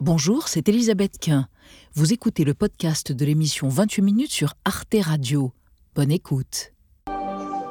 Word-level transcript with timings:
Bonjour, 0.00 0.46
c'est 0.46 0.68
Elisabeth 0.68 1.18
Quint. 1.20 1.48
Vous 1.94 2.12
écoutez 2.12 2.44
le 2.44 2.54
podcast 2.54 3.10
de 3.10 3.24
l'émission 3.24 3.68
28 3.68 4.02
minutes 4.02 4.30
sur 4.30 4.54
Arte 4.64 4.94
Radio. 5.00 5.50
Bonne 5.96 6.12
écoute. 6.12 6.72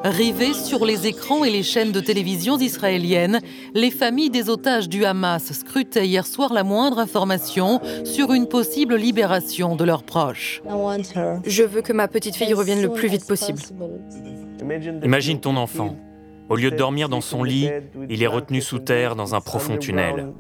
Rivées 0.04 0.53
sur 0.53 0.85
les 0.85 1.08
écrans 1.08 1.45
et 1.45 1.50
les 1.50 1.63
chaînes 1.63 1.93
de 1.93 2.01
télévision 2.01 2.58
israéliennes, 2.58 3.40
les 3.74 3.92
familles 3.92 4.29
des 4.29 4.50
otages 4.50 4.90
du 4.90 5.05
Hamas 5.05 5.53
scrutaient 5.53 6.05
hier 6.05 6.27
soir 6.27 6.51
la 6.51 6.66
moindre 6.66 7.00
information 7.00 7.79
sur 8.04 8.34
une 8.34 8.50
possible 8.50 8.98
libération 8.98 9.78
de 9.78 9.86
leurs 9.86 10.04
proches. 10.04 10.62
Je 11.46 11.64
veux 11.64 11.82
que 11.82 11.94
ma 11.94 12.09
petite 12.09 12.36
fille 12.36 12.54
revienne 12.54 12.82
le 12.82 12.91
plus 12.91 13.07
vite 13.07 13.25
possible. 13.25 13.62
Imagine 15.02 15.39
ton 15.39 15.55
enfant. 15.55 15.96
Au 16.50 16.55
lieu 16.55 16.71
de 16.71 16.77
dormir 16.77 17.09
dans 17.09 17.21
son 17.21 17.43
lit, 17.43 17.70
il 18.09 18.23
est 18.23 18.27
retenu 18.27 18.61
sous 18.61 18.79
terre 18.79 19.16
dans 19.16 19.36
un 19.36 19.41
profond 19.41 19.77
tunnel. 19.77 20.32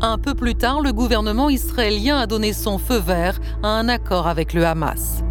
Un 0.00 0.16
peu 0.16 0.34
plus 0.34 0.54
tard, 0.54 0.80
le 0.80 0.92
gouvernement 0.92 1.50
israélien 1.50 2.16
a 2.16 2.26
donné 2.26 2.52
son 2.52 2.78
feu 2.78 2.98
vert 2.98 3.38
à 3.62 3.68
un 3.68 3.88
accord 3.88 4.26
avec 4.26 4.54
le 4.54 4.64
Hamas. 4.64 5.22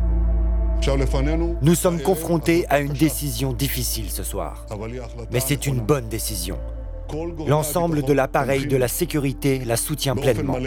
Nous 1.61 1.75
sommes 1.75 2.01
confrontés 2.01 2.65
à 2.69 2.79
une 2.79 2.93
décision 2.93 3.51
difficile 3.51 4.09
ce 4.11 4.23
soir, 4.23 4.65
mais 5.31 5.39
c'est 5.39 5.65
une 5.65 5.79
bonne 5.79 6.07
décision. 6.07 6.57
L'ensemble 7.47 8.03
de 8.03 8.13
l'appareil 8.13 8.67
de 8.67 8.77
la 8.77 8.87
sécurité 8.87 9.63
la 9.65 9.75
soutient 9.75 10.15
pleinement. 10.15 10.57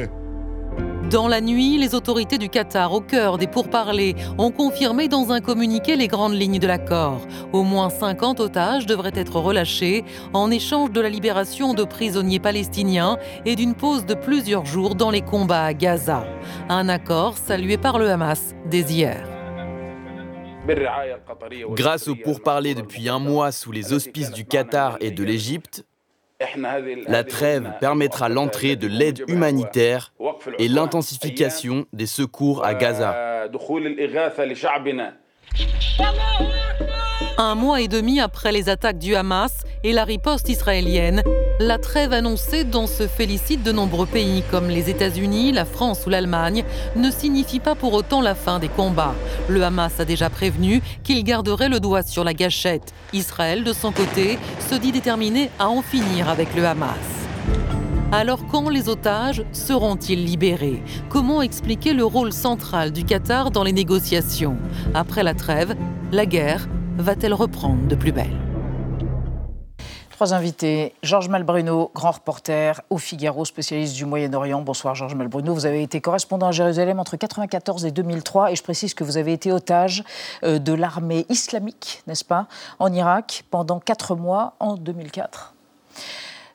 Dans 1.10 1.28
la 1.28 1.40
nuit, 1.40 1.78
les 1.78 1.94
autorités 1.94 2.38
du 2.38 2.48
Qatar, 2.48 2.92
au 2.92 3.00
cœur 3.00 3.36
des 3.36 3.46
pourparlers, 3.46 4.14
ont 4.38 4.50
confirmé 4.50 5.08
dans 5.08 5.30
un 5.30 5.40
communiqué 5.40 5.96
les 5.96 6.08
grandes 6.08 6.34
lignes 6.34 6.58
de 6.58 6.66
l'accord. 6.66 7.20
Au 7.52 7.64
moins 7.64 7.90
50 7.90 8.40
otages 8.40 8.86
devraient 8.86 9.12
être 9.14 9.36
relâchés 9.36 10.04
en 10.32 10.50
échange 10.50 10.90
de 10.90 11.00
la 11.00 11.08
libération 11.08 11.74
de 11.74 11.84
prisonniers 11.84 12.40
palestiniens 12.40 13.18
et 13.44 13.56
d'une 13.56 13.74
pause 13.74 14.06
de 14.06 14.14
plusieurs 14.14 14.64
jours 14.64 14.94
dans 14.94 15.10
les 15.10 15.22
combats 15.22 15.64
à 15.64 15.74
Gaza. 15.74 16.24
Un 16.68 16.88
accord 16.88 17.36
salué 17.36 17.76
par 17.76 17.98
le 17.98 18.08
Hamas 18.08 18.54
dès 18.66 18.80
hier. 18.80 19.28
Grâce 21.70 22.06
aux 22.06 22.14
pourparlers 22.14 22.74
depuis 22.74 23.08
un 23.08 23.18
mois 23.18 23.50
sous 23.50 23.72
les 23.72 23.92
auspices 23.92 24.30
du 24.30 24.44
Qatar 24.44 24.96
et 25.00 25.10
de 25.10 25.24
l'Égypte, 25.24 25.84
la 27.08 27.24
trêve 27.24 27.72
permettra 27.80 28.28
l'entrée 28.28 28.76
de 28.76 28.86
l'aide 28.86 29.22
humanitaire 29.28 30.12
et 30.58 30.68
l'intensification 30.68 31.86
des 31.92 32.06
secours 32.06 32.64
à 32.64 32.74
Gaza. 32.74 33.48
Un 37.38 37.54
mois 37.54 37.80
et 37.80 37.88
demi 37.88 38.20
après 38.20 38.52
les 38.52 38.68
attaques 38.68 38.98
du 38.98 39.14
Hamas 39.14 39.62
et 39.84 39.92
la 39.92 40.04
riposte 40.04 40.48
israélienne, 40.48 41.22
la 41.66 41.78
trêve 41.78 42.12
annoncée 42.12 42.64
dont 42.64 42.86
se 42.86 43.06
félicitent 43.06 43.62
de 43.62 43.72
nombreux 43.72 44.06
pays 44.06 44.42
comme 44.50 44.68
les 44.68 44.90
États-Unis, 44.90 45.52
la 45.52 45.64
France 45.64 46.04
ou 46.06 46.10
l'Allemagne 46.10 46.64
ne 46.96 47.10
signifie 47.10 47.60
pas 47.60 47.74
pour 47.74 47.92
autant 47.92 48.20
la 48.20 48.34
fin 48.34 48.58
des 48.58 48.68
combats. 48.68 49.14
Le 49.48 49.62
Hamas 49.62 50.00
a 50.00 50.04
déjà 50.04 50.28
prévenu 50.28 50.82
qu'il 51.04 51.22
garderait 51.22 51.68
le 51.68 51.78
doigt 51.78 52.02
sur 52.02 52.24
la 52.24 52.34
gâchette. 52.34 52.92
Israël, 53.12 53.62
de 53.62 53.72
son 53.72 53.92
côté, 53.92 54.38
se 54.68 54.74
dit 54.74 54.90
déterminé 54.90 55.50
à 55.58 55.68
en 55.68 55.82
finir 55.82 56.28
avec 56.28 56.54
le 56.56 56.66
Hamas. 56.66 56.98
Alors 58.10 58.46
quand 58.50 58.68
les 58.68 58.88
otages 58.88 59.44
seront-ils 59.52 60.24
libérés? 60.24 60.82
Comment 61.08 61.42
expliquer 61.42 61.92
le 61.92 62.04
rôle 62.04 62.32
central 62.32 62.92
du 62.92 63.04
Qatar 63.04 63.52
dans 63.52 63.62
les 63.62 63.72
négociations? 63.72 64.56
Après 64.94 65.22
la 65.22 65.34
trêve, 65.34 65.76
la 66.10 66.26
guerre 66.26 66.68
va-t-elle 66.98 67.34
reprendre 67.34 67.86
de 67.86 67.94
plus 67.94 68.12
belle? 68.12 68.51
Trois 70.22 70.34
invités. 70.34 70.94
Georges 71.02 71.28
Malbruno, 71.28 71.90
grand 71.96 72.12
reporter 72.12 72.80
au 72.90 72.98
Figaro, 72.98 73.44
spécialiste 73.44 73.96
du 73.96 74.04
Moyen-Orient. 74.04 74.60
Bonsoir 74.60 74.94
Georges 74.94 75.16
Malbruno. 75.16 75.52
Vous 75.52 75.66
avez 75.66 75.82
été 75.82 76.00
correspondant 76.00 76.46
à 76.46 76.52
Jérusalem 76.52 77.00
entre 77.00 77.14
1994 77.14 77.86
et 77.86 77.90
2003 77.90 78.52
et 78.52 78.54
je 78.54 78.62
précise 78.62 78.94
que 78.94 79.02
vous 79.02 79.16
avez 79.16 79.32
été 79.32 79.50
otage 79.50 80.04
euh, 80.44 80.60
de 80.60 80.74
l'armée 80.74 81.26
islamique, 81.28 82.04
n'est-ce 82.06 82.24
pas, 82.24 82.46
en 82.78 82.92
Irak 82.92 83.42
pendant 83.50 83.80
quatre 83.80 84.14
mois 84.14 84.52
en 84.60 84.76
2004 84.76 85.54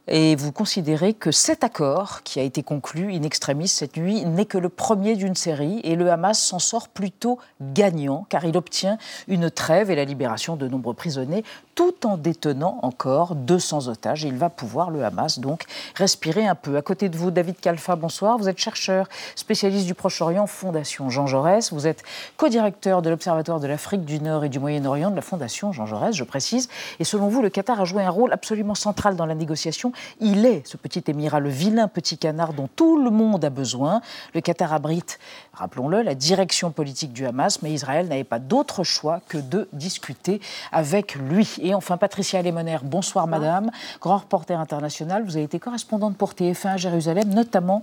et 0.09 0.37
vous 0.37 0.53
considérez 0.53 1.13
que 1.13 1.31
cet 1.31 1.65
accord 1.65 2.23
qui 2.23 2.39
a 2.39 2.43
été 2.43 2.63
conclu 2.63 3.13
in 3.13 3.23
extremis 3.23 3.67
cette 3.67 3.97
nuit 3.97 4.23
n'est 4.23 4.45
que 4.45 4.57
le 4.57 4.69
premier 4.69 5.17
d'une 5.17 5.35
série 5.35 5.81
et 5.83 5.95
le 5.95 6.09
Hamas 6.09 6.39
s'en 6.39 6.59
sort 6.59 6.87
plutôt 6.87 7.39
gagnant 7.61 8.25
car 8.29 8.45
il 8.45 8.55
obtient 8.55 8.97
une 9.27 9.51
trêve 9.51 9.91
et 9.91 9.95
la 9.95 10.05
libération 10.05 10.55
de 10.55 10.69
nombreux 10.69 10.93
prisonniers 10.93 11.43
tout 11.77 12.07
en 12.07 12.17
détenant 12.17 12.79
encore 12.81 13.35
200 13.35 13.87
otages. 13.87 14.23
il 14.23 14.35
va 14.35 14.49
pouvoir, 14.49 14.89
le 14.89 15.05
Hamas, 15.05 15.37
donc 15.37 15.65
respirer 15.93 16.47
un 16.47 16.55
peu. 16.55 16.75
À 16.75 16.81
côté 16.81 17.07
de 17.07 17.15
vous, 17.15 17.29
David 17.29 17.59
Kalfa, 17.59 17.95
bonsoir. 17.95 18.39
Vous 18.39 18.49
êtes 18.49 18.57
chercheur, 18.57 19.07
spécialiste 19.35 19.85
du 19.85 19.93
Proche-Orient, 19.93 20.47
Fondation 20.47 21.11
Jean 21.11 21.27
Jaurès. 21.27 21.71
Vous 21.71 21.85
êtes 21.85 22.01
co-directeur 22.35 23.03
de 23.03 23.11
l'Observatoire 23.11 23.59
de 23.59 23.67
l'Afrique 23.67 24.05
du 24.05 24.19
Nord 24.19 24.43
et 24.43 24.49
du 24.49 24.57
Moyen-Orient 24.57 25.11
de 25.11 25.15
la 25.15 25.21
Fondation 25.21 25.71
Jean 25.71 25.85
Jaurès, 25.85 26.15
je 26.15 26.23
précise. 26.23 26.67
Et 26.99 27.03
selon 27.03 27.27
vous, 27.27 27.43
le 27.43 27.51
Qatar 27.51 27.79
a 27.79 27.85
joué 27.85 28.01
un 28.01 28.09
rôle 28.09 28.33
absolument 28.33 28.73
central 28.73 29.15
dans 29.15 29.27
la 29.27 29.35
négociation. 29.35 29.91
Il 30.19 30.47
est, 30.47 30.65
ce 30.65 30.77
petit 30.77 31.03
émirat, 31.05 31.39
le 31.39 31.49
vilain 31.49 31.87
petit 31.87 32.17
canard 32.17 32.53
dont 32.53 32.69
tout 32.75 32.99
le 32.99 33.11
monde 33.11 33.45
a 33.45 33.51
besoin. 33.51 34.01
Le 34.33 34.41
Qatar 34.41 34.73
abrite, 34.73 35.19
rappelons-le, 35.53 36.01
la 36.01 36.15
direction 36.15 36.71
politique 36.71 37.13
du 37.13 37.27
Hamas, 37.27 37.61
mais 37.61 37.71
Israël 37.71 38.07
n'avait 38.07 38.23
pas 38.23 38.39
d'autre 38.39 38.83
choix 38.83 39.21
que 39.29 39.37
de 39.37 39.69
discuter 39.73 40.41
avec 40.71 41.13
lui. 41.13 41.59
Et 41.67 41.75
enfin, 41.75 41.97
Patricia 41.97 42.41
Lemoner, 42.41 42.77
bonsoir 42.81 43.27
madame, 43.27 43.71
grand 43.99 44.19
reporter 44.19 44.57
international. 44.57 45.25
Vous 45.25 45.35
avez 45.35 45.43
été 45.43 45.59
correspondante 45.59 46.15
pour 46.15 46.31
TF1 46.31 46.67
à 46.69 46.77
Jérusalem, 46.77 47.27
notamment 47.27 47.81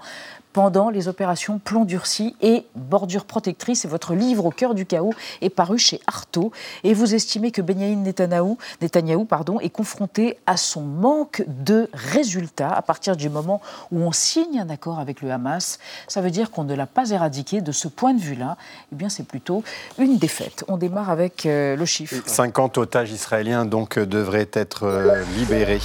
pendant 0.54 0.88
les 0.88 1.08
opérations 1.08 1.58
Plomb 1.58 1.84
durci 1.84 2.34
et 2.40 2.64
Bordure 2.76 3.26
protectrice. 3.26 3.84
Et 3.84 3.88
votre 3.88 4.14
livre 4.14 4.46
Au 4.46 4.50
cœur 4.50 4.74
du 4.74 4.86
chaos 4.86 5.12
est 5.42 5.50
paru 5.50 5.78
chez 5.78 6.00
Artaud. 6.06 6.52
Et 6.84 6.94
vous 6.94 7.14
estimez 7.14 7.50
que 7.50 7.60
Benjamin 7.60 7.96
Netanyahu, 7.96 8.56
Netanyahu 8.80 9.26
pardon, 9.26 9.60
est 9.60 9.68
confronté 9.68 10.38
à 10.46 10.56
son 10.56 10.80
manque 10.82 11.44
de 11.46 11.90
résultats 11.92 12.70
à 12.70 12.80
partir 12.82 13.16
du 13.16 13.28
moment 13.28 13.60
où 13.90 13.98
on 13.98 14.12
signe 14.12 14.60
un 14.60 14.70
accord 14.70 15.00
avec 15.00 15.20
le 15.20 15.30
Hamas. 15.32 15.80
Ça 16.06 16.20
veut 16.20 16.30
dire 16.30 16.52
qu'on 16.52 16.64
ne 16.64 16.74
l'a 16.74 16.86
pas 16.86 17.10
éradiqué. 17.10 17.60
De 17.60 17.72
ce 17.72 17.88
point 17.88 18.14
de 18.14 18.20
vue-là, 18.20 18.56
eh 18.92 18.94
bien, 18.94 19.08
c'est 19.08 19.26
plutôt 19.26 19.64
une 19.98 20.18
défaite. 20.18 20.64
On 20.68 20.76
démarre 20.76 21.10
avec 21.10 21.46
euh, 21.46 21.74
le 21.74 21.84
chiffre. 21.84 22.14
50 22.26 22.78
otages 22.78 23.10
israéliens 23.10 23.64
donc 23.64 23.98
euh, 23.98 24.06
devraient 24.06 24.50
être 24.52 24.84
euh, 24.84 25.24
libérés 25.36 25.80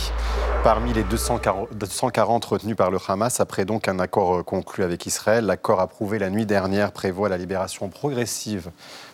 parmi 0.63 0.93
les 0.93 1.03
240, 1.03 1.69
240 1.73 2.45
retenus 2.45 2.75
par 2.75 2.91
le 2.91 2.99
Hamas 3.07 3.39
après 3.39 3.65
donc 3.65 3.87
un 3.87 3.97
accord 3.97 4.43
conclu 4.59 4.83
avec 4.83 5.05
Israël. 5.05 5.45
L'accord 5.45 5.79
approuvé 5.79 6.19
la 6.19 6.29
nuit 6.29 6.45
dernière 6.45 6.91
prévoit 6.91 7.29
la 7.29 7.37
libération 7.37 7.87
progressive 7.87 8.71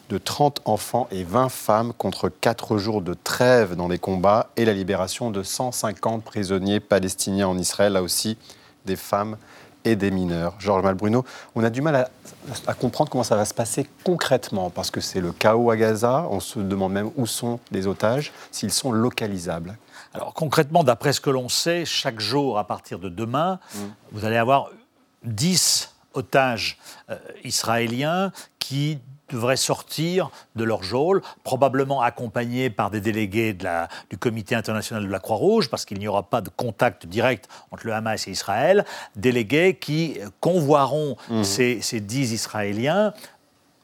de 0.09 0.17
30 0.17 0.61
enfants 0.65 1.07
et 1.11 1.23
20 1.23 1.49
femmes 1.49 1.93
contre 1.93 2.29
4 2.29 2.77
jours 2.77 3.03
de 3.03 3.13
trêve 3.13 3.75
dans 3.75 3.87
les 3.87 3.99
combats 3.99 4.49
et 4.57 4.65
la 4.65 4.73
libération 4.73 5.29
de 5.29 5.43
150 5.43 6.23
prisonniers 6.23 6.79
palestiniens 6.79 7.47
en 7.47 7.59
Israël, 7.59 7.93
là 7.93 8.01
aussi 8.01 8.37
des 8.85 8.95
femmes 8.95 9.37
et 9.83 9.95
des 9.95 10.09
mineurs. 10.09 10.55
Georges 10.57 10.83
Malbruno, 10.83 11.23
on 11.53 11.63
a 11.63 11.69
du 11.69 11.83
mal 11.83 11.95
à, 11.95 12.09
à, 12.65 12.73
comprendre 12.73 13.11
comment 13.11 13.23
ça 13.23 13.35
va 13.35 13.45
se 13.45 13.53
passer 13.53 13.87
concrètement, 14.03 14.71
parce 14.71 14.89
que 14.89 14.99
c'est 14.99 15.21
le 15.21 15.31
chaos 15.31 15.69
à 15.69 15.77
Gaza, 15.77 16.25
on 16.31 16.39
se 16.39 16.57
demande 16.57 16.91
même 16.91 17.11
où 17.17 17.27
sont 17.27 17.59
les 17.71 17.85
otages, 17.85 18.31
s'ils 18.49 18.73
sont 18.73 18.91
localisables. 18.91 19.77
Alors 20.15 20.33
concrètement, 20.33 20.83
d'après 20.83 21.13
ce 21.13 21.21
que 21.21 21.29
l'on 21.29 21.49
sait, 21.49 21.85
chaque 21.85 22.19
jour 22.19 22.57
à 22.57 22.65
partir 22.65 22.97
de 22.97 23.09
demain, 23.09 23.59
mmh. 23.75 23.79
vous 24.11 24.25
allez 24.25 24.37
avoir 24.37 24.69
10 25.25 25.93
otages 26.13 26.77
euh, 27.09 27.17
israéliens 27.43 28.31
qui 28.59 28.99
devraient 29.29 29.57
sortir 29.57 30.29
de 30.55 30.63
leur 30.63 30.83
geôle, 30.83 31.21
probablement 31.43 32.01
accompagnés 32.01 32.69
par 32.69 32.91
des 32.91 33.01
délégués 33.01 33.53
de 33.53 33.63
la, 33.63 33.87
du 34.09 34.17
Comité 34.17 34.53
international 34.55 35.03
de 35.03 35.11
la 35.11 35.19
Croix-Rouge, 35.19 35.69
parce 35.69 35.83
qu'il 35.83 35.97
n'y 35.99 36.07
aura 36.07 36.23
pas 36.23 36.41
de 36.41 36.49
contact 36.49 37.07
direct 37.07 37.49
entre 37.71 37.87
le 37.87 37.93
Hamas 37.93 38.27
et 38.27 38.31
Israël, 38.31 38.85
délégués 39.15 39.75
qui 39.75 40.19
convoieront 40.39 41.17
mmh. 41.29 41.43
ces, 41.43 41.81
ces 41.81 41.99
dix 41.99 42.33
Israéliens 42.33 43.13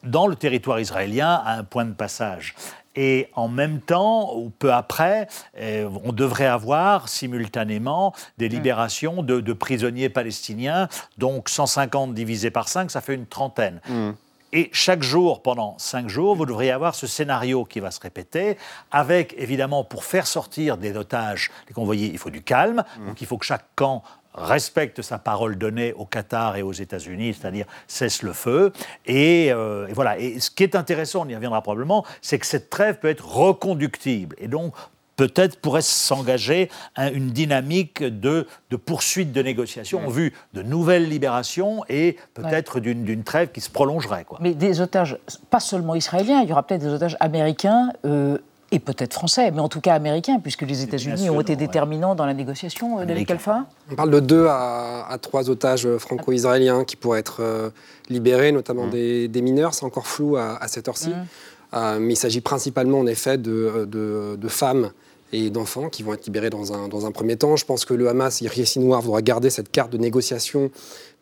dans 0.04 0.28
le 0.28 0.36
territoire 0.36 0.80
israélien 0.80 1.42
à 1.46 1.54
un 1.54 1.64
point 1.64 1.86
de 1.86 1.94
passage. 1.94 2.56
Et 2.96 3.30
en 3.36 3.48
même 3.48 3.80
temps, 3.80 4.36
ou 4.36 4.50
peu 4.50 4.74
après, 4.74 5.28
euh, 5.58 5.90
on 6.04 6.12
devrait 6.12 6.46
avoir 6.46 7.08
simultanément 7.08 8.14
des 8.38 8.50
hmm. 8.50 8.54
libérations 8.54 9.24
de, 9.24 9.40
de, 9.40 9.54
prisonniers 9.54 10.10
palestiniens. 10.10 10.90
Donc 11.18 11.50
150 11.50 12.14
divisé 12.14 12.52
par 12.52 12.68
5, 12.68 12.92
ça 12.92 13.02
fait 13.02 13.16
une 13.16 13.26
trentaine. 13.26 13.80
Mm. 13.88 14.12
Et 14.54 14.70
chaque 14.74 15.02
jour, 15.02 15.42
pendant 15.42 15.78
cinq 15.78 16.10
jours, 16.10 16.36
vous 16.36 16.46
devriez 16.46 16.72
avoir 16.72 16.94
ce 16.94 17.08
scénario 17.08 17.64
qui 17.64 17.80
va 17.80 17.90
se 17.90 18.02
répéter, 18.02 18.58
avec 18.92 19.34
évidemment, 19.38 19.84
pour 19.84 20.04
faire 20.04 20.28
sortir 20.28 20.78
des 20.78 20.98
otages, 20.98 21.52
les 21.70 21.74
convoyés, 21.74 22.10
il 22.12 22.18
faut 22.18 22.30
du 22.30 22.42
calme. 22.42 22.84
Mm. 23.00 23.08
Donc 23.08 23.22
il 23.22 23.28
faut 23.28 23.38
que 23.38 23.46
chaque 23.46 23.66
camp 23.76 24.04
respecte 24.34 25.02
sa 25.02 25.18
parole 25.18 25.58
donnée 25.58 25.94
au 25.94 26.06
Qatar 26.06 26.56
et 26.56 26.62
aux 26.62 26.72
États-Unis, 26.72 27.36
c'est-à-dire 27.40 27.66
cesse 27.88 28.24
le 28.24 28.34
feu. 28.34 28.72
Et, 29.06 29.52
euh, 29.52 29.88
et, 29.88 29.94
voilà. 29.94 30.18
Et 30.20 30.40
ce 30.40 30.50
qui 30.50 30.64
est 30.64 30.76
intéressant, 30.76 31.24
on 31.26 31.30
y 31.30 31.36
reviendra 31.36 31.62
probablement, 31.62 32.06
c'est 32.22 32.40
que 32.40 32.46
cette 32.46 32.70
trêve 32.70 33.00
peut 33.00 33.10
être 33.10 33.28
reconductible. 33.28 34.36
Et 34.40 34.48
donc, 34.48 34.74
peut-être 35.22 35.60
pourrait 35.60 35.84
s'engager 35.84 36.70
une 36.98 37.30
dynamique 37.30 38.02
de, 38.02 38.48
de, 38.72 38.76
poursuite 38.76 39.32
de 39.32 39.44
négociations 39.44 40.04
en 40.08 40.10
vue 40.10 40.34
de 40.54 40.64
nouvelles 40.64 41.08
libérations 41.08 41.84
et 41.90 42.18
peut-être 42.34 42.80
d'une 42.80 43.24
trêve 43.24 43.52
qui 43.52 43.62
se 43.62 43.70
prolongerait. 43.70 44.24
Quoi. 44.24 44.40
Mais 44.42 44.56
des 44.56 44.82
otages, 44.82 45.18
pas 45.52 45.60
seulement 45.60 45.94
israéliens, 45.94 46.42
il 46.42 46.50
y 46.50 46.52
aura 46.52 46.64
peut-être 46.64 46.82
des 46.82 46.88
otages 46.94 47.18
américains. 47.20 47.92
Euh, 48.06 48.40
et 48.72 48.80
peut-être 48.80 49.14
français, 49.14 49.52
mais 49.52 49.60
en 49.60 49.70
tout 49.70 49.82
cas 49.82 49.94
américains, 49.94 50.40
puisque 50.40 50.62
les 50.62 50.82
États-Unis 50.82 51.30
ont 51.30 51.42
été 51.42 51.56
déterminants 51.56 52.16
dans 52.16 52.26
la 52.26 52.34
négociation, 52.34 53.00
euh, 53.00 53.06
David 53.06 53.28
Kalfa 53.28 53.66
On 53.92 53.96
parle 53.96 54.12
de 54.12 54.20
deux 54.20 54.48
à, 54.48 55.18
trois 55.22 55.50
otages 55.50 55.88
franco-israéliens 55.98 56.86
qui 56.86 56.96
pourraient 56.96 57.20
être 57.20 57.42
euh, 57.42 57.70
libérés, 58.10 58.52
notamment 58.52 58.88
mmh. 58.88 59.28
des, 59.28 59.42
mineurs. 59.42 59.74
C'est 59.74 59.86
encore 59.86 60.08
flou 60.08 60.38
à, 60.38 60.60
cette 60.68 60.88
heure-ci. 60.88 61.10
Mmh. 61.10 62.00
mais 62.00 62.14
il 62.14 62.18
s'agit 62.18 62.42
principalement, 62.42 63.00
en 63.00 63.08
effet, 63.08 63.38
de, 63.38 63.86
de 63.90 64.48
femmes 64.48 64.92
et 65.34 65.50
d'enfants 65.50 65.90
qui 65.90 66.04
vont 66.04 66.14
être 66.14 66.26
libérés 66.26 66.50
dans 66.50 66.74
un, 66.74 66.88
dans 66.88 67.06
un 67.06 67.12
premier 67.12 67.38
temps. 67.38 67.56
Je 67.56 67.66
pense 67.66 67.86
que 67.86 67.94
le 67.94 68.10
Hamas, 68.10 68.42
Yahya 68.42 68.66
Noir, 68.78 69.02
voudra 69.02 69.22
garder 69.22 69.50
cette 69.50 69.72
carte 69.72 69.92
de 69.92 69.98
négociation 69.98 70.72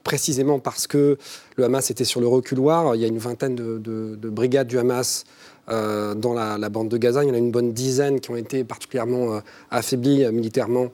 précisément 0.03 0.59
parce 0.59 0.87
que 0.87 1.17
le 1.55 1.63
Hamas 1.63 1.91
était 1.91 2.03
sur 2.03 2.21
le 2.21 2.27
reculoir. 2.27 2.95
Il 2.95 3.01
y 3.01 3.05
a 3.05 3.07
une 3.07 3.17
vingtaine 3.17 3.55
de, 3.55 4.29
brigades 4.29 4.67
du 4.67 4.79
Hamas 4.79 5.25
euh, 5.69 6.15
dans 6.15 6.33
la, 6.33 6.69
bande 6.69 6.89
de 6.89 6.97
Gaza. 6.97 7.23
Il 7.23 7.27
y 7.27 7.31
en 7.31 7.35
a 7.35 7.37
une 7.37 7.51
bonne 7.51 7.73
dizaine 7.73 8.19
qui 8.19 8.31
ont 8.31 8.35
été 8.35 8.63
particulièrement 8.63 9.35
euh, 9.35 9.39
affaiblies 9.71 10.23
euh, 10.23 10.31
militairement 10.31 10.87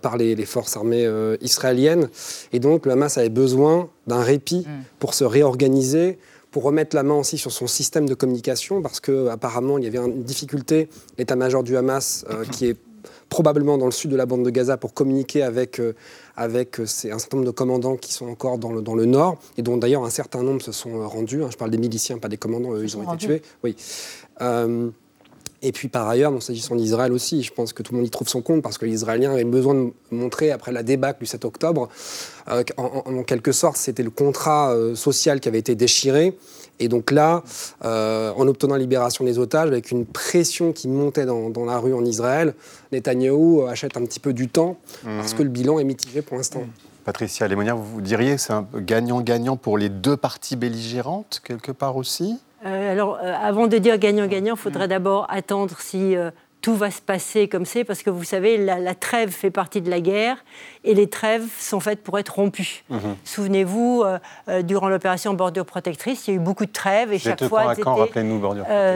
par 0.00 0.16
les, 0.16 0.34
forces 0.46 0.78
armées 0.78 1.06
israéliennes. 1.42 2.08
Et 2.54 2.58
donc 2.58 2.86
le 2.86 2.92
Hamas 2.92 3.18
avait 3.18 3.28
besoin 3.28 3.90
d'un 4.06 4.22
répit 4.22 4.60
mm. 4.66 4.84
pour 4.98 5.12
se 5.12 5.24
réorganiser, 5.24 6.18
pour 6.50 6.62
remettre 6.62 6.96
la 6.96 7.02
main 7.02 7.16
aussi 7.16 7.36
sur 7.36 7.52
son 7.52 7.66
système 7.66 8.08
de 8.08 8.14
communication, 8.14 8.80
parce 8.80 9.00
qu'apparemment, 9.00 9.76
il 9.76 9.84
y 9.84 9.86
avait 9.86 9.98
une 9.98 10.22
difficulté, 10.22 10.88
l'état-major 11.18 11.64
du 11.64 11.76
Hamas, 11.76 12.24
qui 12.50 12.64
est 12.64 12.78
probablement 13.28 13.78
dans 13.78 13.86
le 13.86 13.92
sud 13.92 14.10
de 14.10 14.16
la 14.16 14.26
bande 14.26 14.44
de 14.44 14.50
Gaza, 14.50 14.76
pour 14.76 14.94
communiquer 14.94 15.42
avec, 15.42 15.80
euh, 15.80 15.94
avec 16.36 16.80
euh, 16.80 16.84
un 16.84 16.86
certain 17.18 17.36
nombre 17.36 17.46
de 17.46 17.52
commandants 17.52 17.96
qui 17.96 18.12
sont 18.12 18.26
encore 18.26 18.58
dans 18.58 18.72
le, 18.72 18.82
dans 18.82 18.94
le 18.94 19.04
nord, 19.04 19.38
et 19.56 19.62
dont 19.62 19.76
d'ailleurs 19.76 20.04
un 20.04 20.10
certain 20.10 20.42
nombre 20.42 20.62
se 20.62 20.72
sont 20.72 21.08
rendus. 21.08 21.42
Hein. 21.42 21.48
je 21.50 21.56
parle 21.56 21.70
des 21.70 21.78
miliciens, 21.78 22.18
pas 22.18 22.28
des 22.28 22.36
commandants, 22.36 22.74
eux, 22.74 22.84
ils 22.84 22.96
ont 22.96 23.02
été 23.02 23.26
tués. 23.26 23.42
Oui. 23.62 23.76
Et 25.64 25.72
puis 25.72 25.88
par 25.88 26.06
ailleurs, 26.06 26.30
s'agissant 26.42 26.76
d'Israël 26.76 27.10
aussi, 27.10 27.42
je 27.42 27.50
pense 27.50 27.72
que 27.72 27.82
tout 27.82 27.92
le 27.92 27.98
monde 27.98 28.06
y 28.06 28.10
trouve 28.10 28.28
son 28.28 28.42
compte 28.42 28.62
parce 28.62 28.76
que 28.76 28.84
les 28.84 28.92
Israéliens 28.92 29.32
avaient 29.32 29.44
besoin 29.44 29.74
de 29.74 29.92
montrer, 30.10 30.50
après 30.50 30.72
la 30.72 30.82
débâcle 30.82 31.20
du 31.20 31.26
7 31.26 31.46
octobre, 31.46 31.88
euh, 32.50 32.62
en, 32.76 33.22
quelque 33.22 33.50
sorte, 33.50 33.78
c'était 33.78 34.02
le 34.02 34.10
contrat 34.10 34.72
euh, 34.72 34.94
social 34.94 35.40
qui 35.40 35.48
avait 35.48 35.58
été 35.58 35.74
déchiré. 35.74 36.36
Et 36.80 36.88
donc 36.88 37.10
là, 37.10 37.42
euh, 37.82 38.30
en 38.36 38.46
obtenant 38.46 38.74
la 38.74 38.80
libération 38.80 39.24
des 39.24 39.38
otages, 39.38 39.68
avec 39.68 39.90
une 39.90 40.04
pression 40.04 40.72
qui 40.72 40.86
montait 40.86 41.24
dans, 41.24 41.64
la 41.64 41.78
rue 41.78 41.94
en 41.94 42.04
Israël, 42.04 42.54
Netanyahou 42.92 43.62
achète 43.62 43.96
un 43.96 44.04
petit 44.04 44.20
peu 44.20 44.34
du 44.34 44.48
temps 44.48 44.76
parce 45.02 45.32
mhm. 45.32 45.38
que 45.38 45.42
le 45.44 45.48
bilan 45.48 45.78
est 45.78 45.84
mitigé 45.84 46.20
pour 46.20 46.36
l'instant. 46.36 46.64
Patricia 47.06 47.48
Lémonière, 47.48 47.76
vous 47.76 48.02
diriez 48.02 48.34
que 48.34 48.40
c'est 48.40 48.52
un 48.52 48.66
gagnant-gagnant 48.74 49.56
pour 49.56 49.78
les 49.78 49.88
deux 49.88 50.16
parties 50.16 50.56
belligérantes, 50.56 51.40
quelque 51.42 51.72
part 51.72 51.96
aussi? 51.96 52.38
Euh, 52.64 52.92
alors, 52.92 53.18
euh, 53.22 53.34
avant 53.40 53.66
de 53.66 53.78
dire 53.78 53.98
gagnant-gagnant, 53.98 54.54
il 54.54 54.60
faudrait 54.60 54.88
d'abord 54.88 55.26
attendre 55.28 55.76
si 55.80 56.16
euh, 56.16 56.30
tout 56.60 56.74
va 56.74 56.90
se 56.90 57.02
passer 57.02 57.46
comme 57.46 57.66
c'est, 57.66 57.84
parce 57.84 58.02
que 58.02 58.10
vous 58.10 58.24
savez, 58.24 58.56
la, 58.56 58.94
trêve 58.94 59.30
fait 59.30 59.50
partie 59.50 59.82
de 59.82 59.90
la 59.90 60.00
guerre, 60.00 60.42
et 60.82 60.94
les 60.94 61.08
trêves 61.08 61.46
sont 61.58 61.80
faites 61.80 62.02
pour 62.02 62.18
être 62.18 62.34
rompues. 62.36 62.84
Mhm. 62.88 63.16
Souvenez-vous, 63.24 64.04
durant 64.62 64.88
l'opération 64.88 65.34
Bordure 65.34 65.66
Protectrice, 65.66 66.26
il 66.26 66.30
y 66.30 66.34
a 66.34 66.36
eu 66.36 66.42
beaucoup 66.42 66.64
de 66.64 66.72
trêves, 66.72 67.12
et 67.12 67.18
chaque 67.18 67.44
fois, 67.44 67.74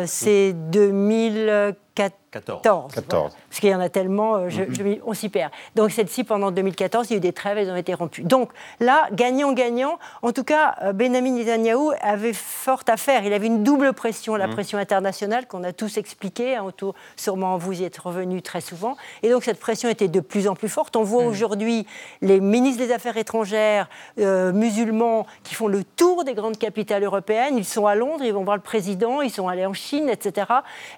C'est 0.06 0.55
2004 0.55 2.17
14. 2.30 2.62
14. 2.92 3.36
Parce 3.48 3.60
qu'il 3.60 3.70
y 3.70 3.75
en 3.75 3.80
a 3.80 3.88
tellement, 3.88 4.36
euh, 4.36 4.48
mhm. 4.48 4.98
on 5.06 5.14
s'y 5.14 5.30
perd. 5.30 5.50
Donc 5.75 5.92
celle-ci, 5.92 6.25
pendant 6.25 6.50
2014, 6.50 7.08
il 7.08 7.12
y 7.12 7.14
a 7.14 7.19
eu 7.19 7.20
des 7.20 7.32
trêves, 7.32 7.56
elles 7.56 7.70
ont 7.70 7.76
été 7.76 7.94
rompues. 7.94 8.22
Donc 8.22 8.50
là, 8.80 9.08
gagnant-gagnant, 9.12 9.98
en 10.20 10.32
tout 10.32 10.44
cas, 10.44 10.76
euh, 10.82 10.92
Benjamin 10.92 11.30
Netanyahu 11.30 11.92
avait 12.02 12.34
fort 12.34 12.82
à 12.86 12.98
faire. 12.98 13.25
Il 13.25 13.32
avait 13.32 13.46
une 13.46 13.62
double 13.62 13.94
pression, 13.94 14.36
la 14.36 14.46
mhm. 14.46 14.52
pression 14.52 14.78
internationale 14.78 15.46
qu'on 15.46 15.64
a 15.64 15.72
tous 15.72 15.96
expliquée, 15.96 16.56
hein, 16.56 16.64
autour, 16.64 16.94
sûrement 17.16 17.56
vous 17.56 17.80
y 17.80 17.84
êtes 17.84 17.96
revenu 17.96 18.42
très 18.42 18.60
souvent. 18.60 18.96
Et 19.22 19.30
donc 19.30 19.44
cette 19.44 19.60
pression 19.60 19.88
était 19.88 20.08
de 20.08 20.20
plus 20.20 20.48
en 20.48 20.54
plus 20.54 20.69
forte. 20.69 20.96
On 20.96 21.04
voit 21.04 21.22
mhm. 21.22 21.30
aujourd'hui 21.30 21.86
les 22.20 22.40
ministres 22.40 22.84
des 22.84 22.92
Affaires 22.92 23.16
étrangères 23.16 23.88
euh, 24.19 24.52
musulmans 24.52 25.26
qui 25.44 25.54
font 25.54 25.69
le 25.69 25.82
tour 25.82 26.25
des 26.25 26.34
grandes 26.34 26.58
capitales 26.58 27.04
européennes. 27.04 27.56
Ils 27.56 27.64
sont 27.64 27.86
à 27.86 27.94
Londres, 27.94 28.25
ils 28.25 28.34
vont 28.34 28.44
voir 28.44 28.56
le 28.56 28.62
président, 28.62 29.22
ils 29.22 29.30
sont 29.30 29.48
allés 29.48 29.64
en 29.64 29.72
Chine, 29.72 30.10
etc. 30.10 30.46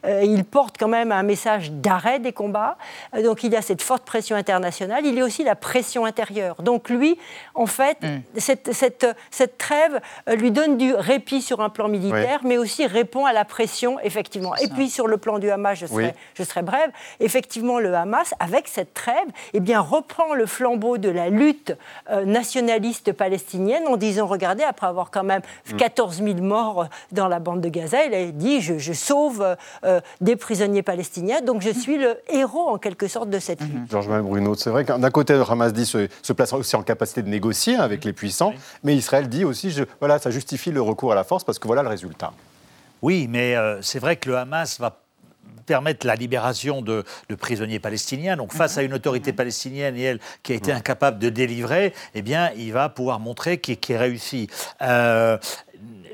ils 0.04 0.44
portent 0.44 0.76
quand 0.78 0.88
même 0.88 1.12
un 1.12 1.22
message 1.30 1.70
d'arrêt 1.70 2.18
des 2.18 2.32
combats. 2.32 2.76
Euh, 3.14 3.22
donc 3.22 3.44
il 3.44 3.52
y 3.52 3.56
a 3.56 3.62
cette 3.62 3.82
forte 3.82 4.04
pression 4.04 4.34
internationale. 4.34 5.06
Il 5.06 5.14
y 5.14 5.20
a 5.20 5.24
aussi 5.24 5.44
la 5.44 5.54
pression 5.54 6.04
intérieure. 6.04 6.56
Donc 6.62 6.90
lui, 6.90 7.18
en 7.54 7.66
fait, 7.66 7.98
mm. 8.02 8.22
cette, 8.36 8.72
cette, 8.72 9.06
cette, 9.30 9.56
trêve 9.58 10.00
euh, 10.28 10.34
lui 10.34 10.50
donne 10.50 10.76
du 10.76 10.92
répit 10.94 11.40
sur 11.40 11.60
un 11.60 11.68
plan 11.68 11.88
militaire, 11.88 12.40
mais 12.42 12.58
aussi 12.58 12.86
répond 12.86 13.26
à 13.26 13.32
la 13.32 13.44
pression, 13.44 14.00
effectivement. 14.00 14.56
Et 14.56 14.68
puis 14.68 14.90
sur 14.90 15.06
le 15.06 15.18
plan 15.18 15.38
du 15.38 15.50
Hamas, 15.50 15.78
je 15.78 15.86
serai, 15.86 16.14
je 16.34 16.42
serai 16.42 16.62
brève, 16.62 16.90
effectivement, 17.20 17.78
le 17.78 17.94
Hamas, 17.94 18.34
avec 18.40 18.66
cette 18.66 18.92
trêve, 18.92 19.28
eh 19.52 19.60
bien, 19.60 19.80
reprend 19.80 20.34
le 20.34 20.46
flambeau 20.46 20.98
de 20.98 21.08
la 21.08 21.28
lutte 21.28 21.76
euh, 22.10 22.24
nationaliste 22.24 23.12
palestinienne 23.12 23.86
en 23.86 23.96
disant, 23.96 24.26
regardez, 24.26 24.64
après 24.64 24.88
avoir 24.88 25.10
quand 25.10 25.24
même 25.24 25.42
14 25.78 26.20
mm. 26.20 26.26
000 26.26 26.38
morts 26.42 26.86
dans 27.12 27.28
la 27.28 27.38
bande 27.38 27.60
de 27.60 27.68
Gaza, 27.68 28.04
il 28.04 28.14
a 28.14 28.24
dit, 28.32 28.60
je, 28.60 28.92
sauve 28.92 29.56
des 30.20 30.36
prisonniers 30.36 30.82
palestiniens 30.82 31.09
donc 31.44 31.62
je 31.62 31.70
suis 31.70 31.98
le 31.98 32.18
héros 32.28 32.68
en 32.68 32.78
quelque 32.78 33.08
sorte 33.08 33.30
de 33.30 33.38
cette 33.38 33.60
lutte. 33.60 33.74
Mhm. 33.74 33.86
Georges 33.90 34.22
Bruno, 34.22 34.54
c'est 34.54 34.70
vrai 34.70 34.84
qu'un 34.84 35.10
côté, 35.10 35.34
le 35.34 35.42
Hamas 35.48 35.72
dit 35.72 35.86
se, 35.86 36.08
se 36.22 36.32
place 36.32 36.52
aussi 36.52 36.76
en 36.76 36.82
capacité 36.82 37.22
de 37.22 37.28
négocier 37.28 37.76
avec 37.76 38.04
les 38.04 38.12
puissants, 38.12 38.52
mais 38.84 38.96
Israël 38.96 39.28
dit 39.28 39.44
aussi, 39.44 39.70
je, 39.70 39.84
voilà, 39.98 40.18
ça 40.18 40.30
justifie 40.30 40.70
le 40.70 40.82
recours 40.82 41.12
à 41.12 41.14
la 41.14 41.24
force 41.24 41.44
parce 41.44 41.58
que 41.58 41.66
voilà 41.66 41.82
le 41.82 41.88
résultat. 41.88 42.32
Oui, 43.02 43.26
mais 43.28 43.56
euh, 43.56 43.80
c'est 43.82 43.98
vrai 43.98 44.16
que 44.16 44.28
le 44.28 44.36
Hamas 44.36 44.78
va 44.78 45.00
permettre 45.66 46.04
la 46.06 46.16
libération 46.16 46.82
de, 46.82 47.04
prisonniers 47.38 47.78
palestiniens. 47.78 48.36
Donc 48.36 48.52
face 48.52 48.76
à 48.76 48.82
une 48.82 48.92
autorité 48.92 49.32
palestinienne 49.32 49.96
et 49.96 50.02
elle 50.02 50.20
qui 50.42 50.52
a 50.52 50.56
été 50.56 50.72
incapable 50.72 51.18
de 51.18 51.28
délivrer, 51.28 51.94
eh 52.14 52.22
bien, 52.22 52.50
il 52.56 52.72
va 52.72 52.88
pouvoir 52.88 53.20
montrer 53.20 53.58
qu'il 53.58 53.78
est 53.94 53.96
réussi. 53.98 54.48
Euh, 54.82 55.38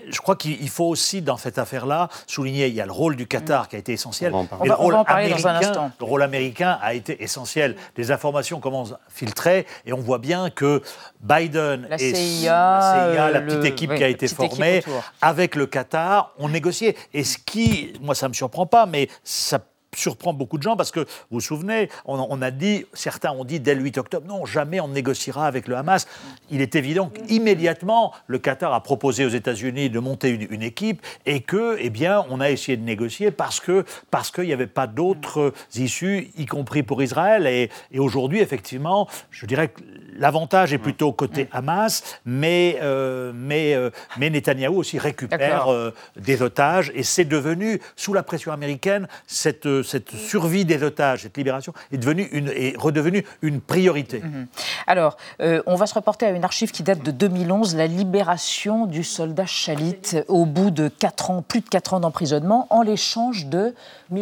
je 0.08 0.20
crois 0.20 0.37
qu'il 0.37 0.69
faut 0.69 0.85
aussi, 0.85 1.23
dans 1.23 1.37
cette 1.37 1.58
affaire-là, 1.58 2.08
souligner, 2.26 2.69
il 2.69 2.75
y 2.75 2.81
a 2.81 2.87
le 2.87 2.93
rôle 2.93 3.17
du 3.17 3.26
Qatar 3.26 3.69
qui 3.69 3.76
a 3.76 3.79
été 3.79 3.93
essentiel. 3.93 4.32
le, 4.32 4.73
rôle 4.73 4.94
américain, 5.06 5.93
le 5.99 6.05
rôle 6.05 6.23
américain 6.23 6.79
a 6.81 6.94
été 6.94 7.23
essentiel. 7.23 7.76
Les 7.97 8.11
informations 8.11 8.61
commencent 8.61 8.93
à 8.93 9.00
filtrer 9.08 9.67
et 9.85 9.93
on 9.93 10.00
voit 10.00 10.19
bien 10.19 10.50
que 10.50 10.82
Biden 11.20 11.87
la 11.88 12.00
et 12.00 12.14
CIA, 12.14 13.31
la 13.32 13.41
petite 13.41 13.64
équipe 13.64 13.94
qui 13.94 14.05
a 14.05 14.08
été 14.08 14.29
formée, 14.29 14.83
avec 15.21 15.54
le 15.54 15.66
Qatar, 15.66 16.33
ont 16.38 16.49
négocié. 16.49 16.97
Et 17.12 17.25
ce 17.25 17.38
qui, 17.38 17.92
moi 18.00 18.14
ça 18.14 18.26
ne 18.26 18.30
me 18.30 18.35
surprend 18.35 18.66
pas, 18.66 18.87
mais 18.87 19.09
ça 19.25 19.61
surprend 19.99 20.33
beaucoup 20.33 20.59
de 20.59 20.62
gens 20.62 20.76
parce 20.76 20.91
que, 20.91 21.00
vous 21.00 21.37
vous 21.37 21.41
souvenez, 21.41 21.88
on, 22.05 22.43
a 22.43 22.50
dit, 22.50 22.85
certains 22.93 23.33
ont 23.33 23.45
dit 23.45 23.61
dès 23.61 23.75
le 23.75 23.83
8 23.83 23.99
octobre, 23.99 24.26
non, 24.26 24.45
jamais 24.45 24.81
on 24.81 24.88
négociera 24.88 25.47
avec 25.47 25.69
le 25.69 25.76
Hamas. 25.76 26.07
Il 26.50 26.61
est 26.61 26.75
évident 26.75 27.11
qu'immédiatement, 27.11 28.12
le 28.26 28.38
Qatar 28.38 28.73
a 28.73 28.83
proposé 28.83 29.25
aux 29.25 29.31
États-Unis 29.31 29.91
de 29.91 29.99
monter 29.99 30.31
une, 30.31 30.62
équipe 30.62 31.03
et 31.26 31.41
que, 31.41 31.76
eh 31.79 31.91
bien, 31.91 32.25
on 32.31 32.41
a 32.41 32.50
essayé 32.50 32.76
de 32.76 32.83
négocier 32.83 33.31
parce 33.31 33.61
que 33.61 33.85
parce 34.11 34.31
qu'il 34.31 34.45
n'y 34.45 34.53
avait 34.53 34.67
pas 34.67 34.87
d'autres 34.87 35.53
issues, 35.75 36.31
y 36.37 36.47
compris 36.47 36.83
pour 36.83 37.03
Israël. 37.03 37.47
Et, 37.47 37.71
aujourd'hui, 37.99 38.41
effectivement, 38.41 39.09
je 39.31 39.47
dirais 39.47 39.69
que 39.69 39.81
l'avantage 40.19 40.73
est 40.73 40.79
plutôt 40.79 41.12
côté 41.12 41.49
Hamas, 41.53 42.21
mais, 42.25 42.79
euh, 42.83 43.33
mais, 43.35 43.75
euh, 43.75 43.91
mais 44.17 44.31
Netanyahou 44.31 44.76
aussi 44.76 44.99
récupère 44.99 45.69
euh, 45.69 45.93
des 46.17 46.43
otages 46.43 46.91
et 46.95 47.03
c'est 47.03 47.25
devenu, 47.25 47.81
sous 47.97 48.15
la 48.15 48.23
pression 48.23 48.53
américaine, 48.53 49.09
cette 49.26 49.83
cette 49.87 50.11
survie 50.11 50.64
des 50.64 50.83
otages, 50.83 51.23
cette 51.23 51.37
libération, 51.37 51.73
est, 51.93 51.99
devenue 51.99 52.28
une, 52.33 52.49
est 52.49 52.76
redevenue 52.76 53.25
une 53.43 53.61
priorité. 53.61 54.21
Mhm. 54.21 54.47
Alors, 54.87 55.16
euh, 55.40 55.62
on 55.66 55.76
va 55.76 55.87
se 55.87 55.95
reporter 55.95 56.26
à 56.26 56.31
une 56.31 56.45
archive 56.45 56.71
qui 56.71 56.83
date 56.83 57.02
de 57.02 57.11
2011, 57.11 57.76
la 57.76 57.87
libération 57.87 58.87
du 58.87 59.05
soldat 59.05 59.47
Chalit 59.47 59.97
au 60.28 60.45
bout 60.45 60.71
de 60.71 60.88
4 60.88 61.31
ans, 61.31 61.43
plus 61.43 61.61
de 61.61 61.69
4 61.69 61.95
ans 61.95 62.00
d'emprisonnement, 62.00 62.66
en 62.71 62.83
l'échange 62.83 63.47
de 63.47 63.75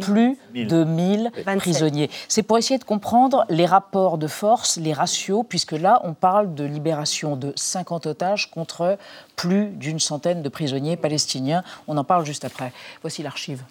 plus 0.03 0.37
de 0.55 0.85
1000 0.85 1.31
prisonniers. 1.59 2.11
C'est 2.29 2.43
pour 2.43 2.59
essayer 2.59 2.79
de 2.79 2.85
comprendre 2.85 3.45
les 3.49 3.67
rapports 3.67 4.19
de 4.19 4.27
force, 4.27 4.77
les 4.77 4.93
ratios, 4.93 5.45
puisque 5.49 5.73
là, 5.73 6.01
on 6.05 6.15
parle 6.15 6.55
de 6.55 6.65
libération 6.65 7.37
de 7.37 7.53
50 7.57 8.07
otages 8.07 8.51
contre 8.51 8.99
plus 9.37 9.67
d'une 9.69 9.99
centaine 9.99 10.43
de 10.43 10.49
prisonniers 10.49 10.97
palestiniens. 10.97 11.63
On 11.89 11.97
en 11.97 12.05
parle 12.05 12.25
juste 12.25 12.45
après. 12.45 12.73
Voici 13.03 13.23
l'archive. 13.23 13.63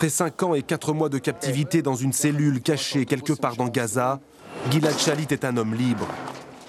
Après 0.00 0.10
5 0.10 0.42
ans 0.44 0.54
et 0.54 0.62
4 0.62 0.92
mois 0.92 1.08
de 1.08 1.18
captivité 1.18 1.82
dans 1.82 1.96
une 1.96 2.12
cellule 2.12 2.60
cachée 2.62 3.04
quelque 3.04 3.32
part 3.32 3.56
dans 3.56 3.66
Gaza, 3.66 4.20
Gilad 4.70 4.96
Shalit 4.96 5.26
est 5.30 5.44
un 5.44 5.56
homme 5.56 5.74
libre. 5.74 6.06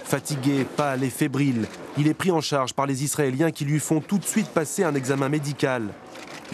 Fatigué, 0.03 0.65
pâle 0.75 1.03
et 1.03 1.11
fébrile, 1.11 1.67
il 1.99 2.07
est 2.07 2.15
pris 2.15 2.31
en 2.31 2.41
charge 2.41 2.73
par 2.73 2.87
les 2.87 3.03
Israéliens 3.03 3.51
qui 3.51 3.65
lui 3.65 3.77
font 3.77 4.01
tout 4.01 4.17
de 4.17 4.25
suite 4.25 4.47
passer 4.47 4.83
un 4.83 4.95
examen 4.95 5.29
médical. 5.29 5.89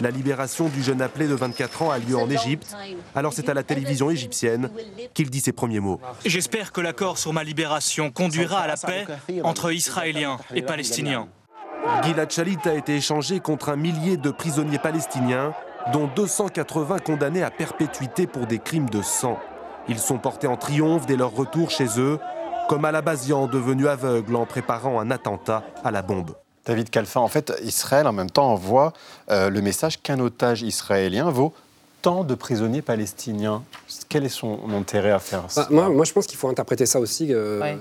La 0.00 0.10
libération 0.10 0.68
du 0.68 0.82
jeune 0.82 1.00
appelé 1.00 1.28
de 1.28 1.34
24 1.34 1.80
ans 1.80 1.90
a 1.90 1.98
lieu 1.98 2.14
en 2.14 2.28
Égypte. 2.28 2.76
Alors 3.14 3.32
c'est 3.32 3.48
à 3.48 3.54
la 3.54 3.62
télévision 3.62 4.10
égyptienne 4.10 4.68
qu'il 5.14 5.30
dit 5.30 5.40
ses 5.40 5.52
premiers 5.52 5.80
mots. 5.80 5.98
J'espère 6.26 6.72
que 6.72 6.82
l'accord 6.82 7.16
sur 7.16 7.32
ma 7.32 7.42
libération 7.42 8.10
conduira 8.10 8.58
à 8.58 8.66
la 8.66 8.76
paix 8.76 9.06
entre 9.44 9.72
Israéliens 9.72 10.36
et 10.54 10.60
Palestiniens. 10.60 11.26
Gilad 12.02 12.30
Shalit 12.30 12.58
a 12.66 12.74
été 12.74 12.96
échangé 12.96 13.40
contre 13.40 13.70
un 13.70 13.76
millier 13.76 14.18
de 14.18 14.30
prisonniers 14.30 14.78
palestiniens, 14.78 15.54
dont 15.92 16.08
280 16.14 16.98
condamnés 17.00 17.42
à 17.42 17.50
perpétuité 17.50 18.26
pour 18.26 18.46
des 18.46 18.58
crimes 18.58 18.90
de 18.90 19.02
sang. 19.02 19.38
Ils 19.88 19.98
sont 19.98 20.18
portés 20.18 20.46
en 20.46 20.56
triomphe 20.56 21.06
dès 21.06 21.16
leur 21.16 21.32
retour 21.32 21.70
chez 21.70 21.86
eux, 21.98 22.18
comme 22.68 22.84
à 22.84 22.92
la 22.92 23.02
Bazian 23.02 23.46
devenu 23.46 23.86
aveugle 23.86 24.34
en 24.36 24.46
préparant 24.46 24.98
un 25.00 25.10
attentat 25.10 25.62
à 25.84 25.90
la 25.90 26.02
bombe. 26.02 26.32
David 26.64 26.90
Kalfa, 26.90 27.20
en 27.20 27.28
fait, 27.28 27.52
Israël 27.62 28.08
en 28.08 28.12
même 28.12 28.30
temps 28.30 28.50
envoie 28.50 28.92
euh, 29.30 29.50
le 29.50 29.62
message 29.62 30.02
qu'un 30.02 30.18
otage 30.18 30.62
israélien 30.62 31.30
vaut 31.30 31.54
tant 32.02 32.24
de 32.24 32.34
prisonniers 32.34 32.82
palestiniens. 32.82 33.62
Quel 34.08 34.24
est 34.24 34.28
son 34.28 34.58
intérêt 34.72 35.12
à 35.12 35.20
faire 35.20 35.44
ça? 35.48 35.68
bah, 35.70 35.88
moi, 35.88 36.04
je 36.04 36.12
pense 36.12 36.26
qu'il 36.26 36.38
faut 36.38 36.48
interpréter 36.48 36.86
ça 36.86 36.98
aussi. 36.98 37.32
Euh, 37.32 37.76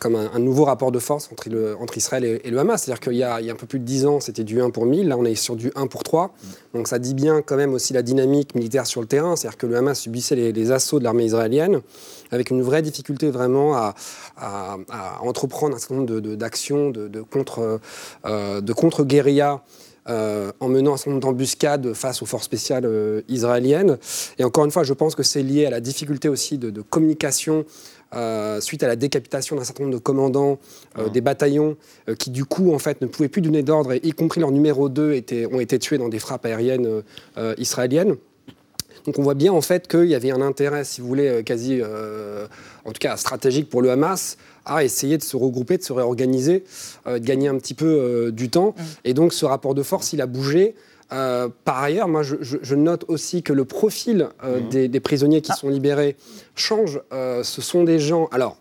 comme 0.00 0.16
un, 0.16 0.38
nouveau 0.38 0.64
rapport 0.64 0.92
de 0.92 0.98
force 0.98 1.30
entre, 1.30 1.96
Israël 1.96 2.24
et, 2.42 2.50
le 2.50 2.58
Hamas. 2.58 2.82
C'est-à-dire 2.82 3.00
qu'il 3.00 3.14
y, 3.14 3.22
a 3.22 3.36
un 3.36 3.54
peu 3.54 3.66
plus 3.66 3.78
de 3.78 3.84
10 3.84 4.06
ans, 4.06 4.20
c'était 4.20 4.44
du 4.44 4.60
1 4.60 4.70
pour 4.70 4.86
1000, 4.86 5.08
là 5.08 5.16
on 5.18 5.24
est 5.24 5.34
sur 5.34 5.56
du 5.56 5.70
1 5.74 5.86
pour 5.88 6.02
3. 6.02 6.34
Donc 6.72 6.88
ça 6.88 6.98
dit 6.98 7.14
bien 7.14 7.42
quand 7.42 7.56
même 7.56 7.74
aussi 7.74 7.92
la 7.92 8.02
dynamique 8.02 8.54
militaire 8.54 8.86
sur 8.86 9.00
le 9.00 9.06
terrain, 9.06 9.36
c'est-à-dire 9.36 9.58
que 9.58 9.66
le 9.66 9.76
Hamas 9.76 10.00
subissait 10.00 10.36
les, 10.36 10.72
assauts 10.72 10.98
de 10.98 11.04
l'armée 11.04 11.26
israélienne 11.26 11.82
avec 12.30 12.50
une 12.50 12.62
vraie 12.62 12.80
difficulté 12.80 13.30
vraiment 13.30 13.76
à, 13.76 13.94
entreprendre 15.20 15.76
un 15.76 15.78
certain 15.78 15.96
nombre 15.96 16.20
d'actions 16.20 16.90
de, 16.90 17.08
de, 17.08 17.20
contre, 17.20 17.80
euh, 18.26 18.62
contre-guérilla. 18.74 19.62
Euh, 20.06 20.52
en 20.60 20.68
menant 20.68 20.92
un 20.92 20.96
certain 20.98 21.12
nombre 21.12 21.22
d'embuscades 21.22 21.94
face 21.94 22.20
aux 22.20 22.26
forces 22.26 22.44
spéciales 22.44 22.84
euh, 22.84 23.22
israéliennes. 23.28 23.96
Et 24.38 24.44
encore 24.44 24.66
une 24.66 24.70
fois, 24.70 24.84
je 24.84 24.92
pense 24.92 25.14
que 25.14 25.22
c'est 25.22 25.42
lié 25.42 25.64
à 25.64 25.70
la 25.70 25.80
difficulté 25.80 26.28
aussi 26.28 26.58
de 26.58 26.82
communication 26.82 27.64
euh, 28.16 28.60
suite 28.60 28.82
à 28.82 28.86
la 28.86 28.96
décapitation 28.96 29.56
d'un 29.56 29.64
certain 29.64 29.84
nombre 29.84 29.94
de 29.94 30.00
commandants 30.00 30.58
euh, 30.98 31.08
des 31.08 31.20
bataillons 31.20 31.76
euh, 32.08 32.14
qui, 32.14 32.30
du 32.30 32.44
coup, 32.44 32.74
en 32.74 32.78
fait, 32.78 33.00
ne 33.00 33.06
pouvaient 33.06 33.28
plus 33.28 33.42
donner 33.42 33.62
d'ordre, 33.62 33.94
y 33.94 34.12
compris 34.12 34.40
leur 34.40 34.50
numéro 34.50 34.88
2 34.88 35.12
étaient, 35.12 35.46
ont 35.46 35.60
été 35.60 35.78
tués 35.78 35.98
dans 35.98 36.08
des 36.08 36.18
frappes 36.18 36.44
aériennes 36.46 37.02
israéliennes. 37.58 38.16
Donc 39.06 39.18
on 39.18 39.22
voit 39.22 39.34
bien 39.34 39.52
en 39.52 39.60
fait 39.60 39.86
qu'il 39.86 40.06
y 40.06 40.14
avait 40.14 40.30
un 40.30 40.40
intérêt, 40.40 40.84
si 40.84 41.02
vous 41.02 41.06
voulez, 41.06 41.42
quasi, 41.44 41.82
en 41.82 42.92
tout 42.92 42.98
cas 42.98 43.16
stratégique 43.16 43.68
pour 43.68 43.82
le 43.82 43.90
Hamas, 43.90 44.38
à 44.64 44.82
essayer 44.82 45.18
de 45.18 45.22
se 45.22 45.36
regrouper, 45.36 45.76
de 45.76 45.82
se 45.82 45.92
réorganiser, 45.92 46.64
de 47.06 47.18
gagner 47.18 47.48
un 47.48 47.58
petit 47.58 47.74
peu 47.74 48.30
du 48.32 48.48
temps. 48.48 48.74
Mmh. 48.76 48.82
Et 49.04 49.14
donc 49.14 49.34
ce 49.34 49.44
rapport 49.44 49.74
de 49.74 49.82
force, 49.82 50.12
il 50.14 50.22
a 50.22 50.26
bougé. 50.26 50.74
Euh, 51.14 51.48
par 51.64 51.82
ailleurs, 51.82 52.08
moi, 52.08 52.22
je, 52.22 52.74
note 52.74 53.04
aussi 53.08 53.42
que 53.42 53.52
le 53.52 53.64
profil 53.64 54.28
euh, 54.42 54.60
mmh. 54.60 54.88
des, 54.88 55.00
prisonniers 55.00 55.40
qui 55.42 55.52
ah. 55.52 55.56
sont 55.56 55.68
libérés 55.68 56.16
change. 56.56 57.00
Euh, 57.12 57.44
ce 57.44 57.62
sont 57.62 57.84
des 57.84 58.00
gens. 58.00 58.28
Alors, 58.32 58.56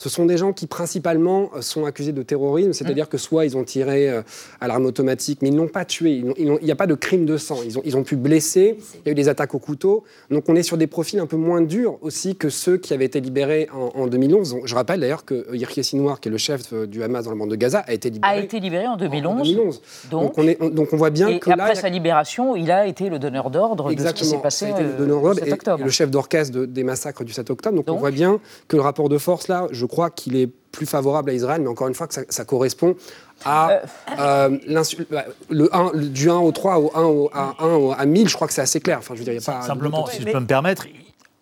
ce 0.00 0.08
sont 0.08 0.24
des 0.24 0.38
gens 0.38 0.54
qui 0.54 0.66
principalement 0.66 1.50
euh, 1.54 1.60
sont 1.60 1.84
accusés 1.84 2.12
de 2.12 2.22
terrorisme, 2.22 2.72
c'est-à-dire 2.72 3.08
que 3.08 3.18
soit 3.18 3.44
ils 3.44 3.56
ont 3.56 3.64
tiré 3.64 4.08
euh, 4.08 4.22
à 4.60 4.66
l'arme 4.66 4.86
automatique, 4.86 5.40
mais 5.42 5.48
ils 5.48 5.54
n'ont 5.54 5.68
pas 5.68 5.84
tué, 5.84 6.24
il 6.38 6.58
n'y 6.62 6.70
a 6.70 6.76
pas 6.76 6.86
de 6.86 6.94
crime 6.94 7.26
de 7.26 7.36
sang, 7.36 7.58
ils 7.64 7.78
ont, 7.78 7.82
ils 7.84 7.98
ont 7.98 8.02
pu 8.02 8.16
blesser, 8.16 8.78
il 8.94 9.06
y 9.06 9.08
a 9.10 9.12
eu 9.12 9.14
des 9.14 9.28
attaques 9.28 9.54
au 9.54 9.58
couteau, 9.58 10.04
donc 10.30 10.48
on 10.48 10.56
est 10.56 10.62
sur 10.62 10.78
des 10.78 10.86
profils 10.86 11.20
un 11.20 11.26
peu 11.26 11.36
moins 11.36 11.60
durs 11.60 11.98
aussi 12.00 12.34
que 12.34 12.48
ceux 12.48 12.78
qui 12.78 12.94
avaient 12.94 13.04
été 13.04 13.20
libérés 13.20 13.68
en, 13.72 14.06
2011. 14.06 14.60
Je 14.64 14.74
rappelle 14.74 15.00
d'ailleurs 15.00 15.26
que 15.26 15.34
euh, 15.34 15.56
Yirki 15.56 15.84
Sinwar, 15.84 16.18
qui 16.18 16.28
est 16.28 16.32
le 16.32 16.38
chef 16.38 16.72
du 16.72 17.02
Hamas 17.02 17.26
dans 17.26 17.30
le 17.30 17.36
monde 17.36 17.50
de 17.50 17.56
Gaza, 17.56 17.80
a 17.80 17.92
été 17.92 18.08
libéré, 18.08 18.32
a 18.32 18.38
été 18.38 18.58
libéré 18.58 18.86
en 18.86 18.96
2011. 18.96 19.82
Donc, 20.10 20.38
on 20.38 20.48
est, 20.48 20.58
donc 20.72 20.94
on 20.94 20.96
voit 20.96 21.10
bien 21.10 21.28
et 21.28 21.38
que 21.38 21.50
après 21.50 21.74
sa 21.74 21.90
libération, 21.90 22.56
il 22.56 22.70
a 22.70 22.86
été 22.86 23.10
le 23.10 23.18
donneur 23.18 23.50
d'ordre 23.50 23.92
de 23.92 24.06
ce 24.06 24.12
qui 24.14 24.24
s'est 24.24 24.38
passé 24.38 24.72
le 24.98 25.34
7 25.34 25.52
octobre. 25.52 25.80
Et, 25.80 25.84
le 25.84 25.90
chef 25.90 26.10
d'orchestre 26.10 26.60
des 26.60 26.84
massacres 26.84 27.22
du 27.22 27.34
7 27.34 27.50
octobre. 27.50 27.76
Donc, 27.76 27.86
donc 27.86 27.96
on 27.96 27.98
voit 27.98 28.10
bien 28.10 28.40
que 28.66 28.76
le 28.76 28.82
rapport 28.82 29.08
de 29.08 29.18
force 29.18 29.48
là, 29.48 29.66
je 29.70 29.84
crois 29.90 30.10
qu'il 30.10 30.36
est 30.36 30.46
plus 30.46 30.86
favorable 30.86 31.30
à 31.30 31.32
Israël, 31.32 31.60
mais 31.60 31.68
encore 31.68 31.88
une 31.88 31.94
fois 31.94 32.06
que 32.06 32.14
ça, 32.28 32.44
correspond 32.44 32.96
à 33.44 33.70
euh. 33.70 33.80
Euh, 34.18 34.82
bah, 35.10 35.24
le 35.48 35.74
1, 35.74 35.92
du 35.96 36.30
1 36.30 36.36
au 36.36 36.52
3 36.52 36.78
au 36.78 36.90
1 36.94 37.02
au, 37.02 37.30
à 37.32 37.56
1 37.58 37.90
à 37.98 38.06
1000, 38.06 38.28
je 38.28 38.34
crois 38.34 38.46
que 38.46 38.52
c'est 38.52 38.62
assez 38.62 38.80
clair. 38.80 38.98
Enfin, 38.98 39.14
je 39.14 39.18
veux 39.18 39.24
dire, 39.24 39.34
y 39.34 39.38
a 39.38 39.40
pas 39.40 39.62
Simplement, 39.62 40.06
si 40.06 40.22
je 40.22 40.26
peux 40.30 40.40
me 40.40 40.46
permettre, 40.46 40.86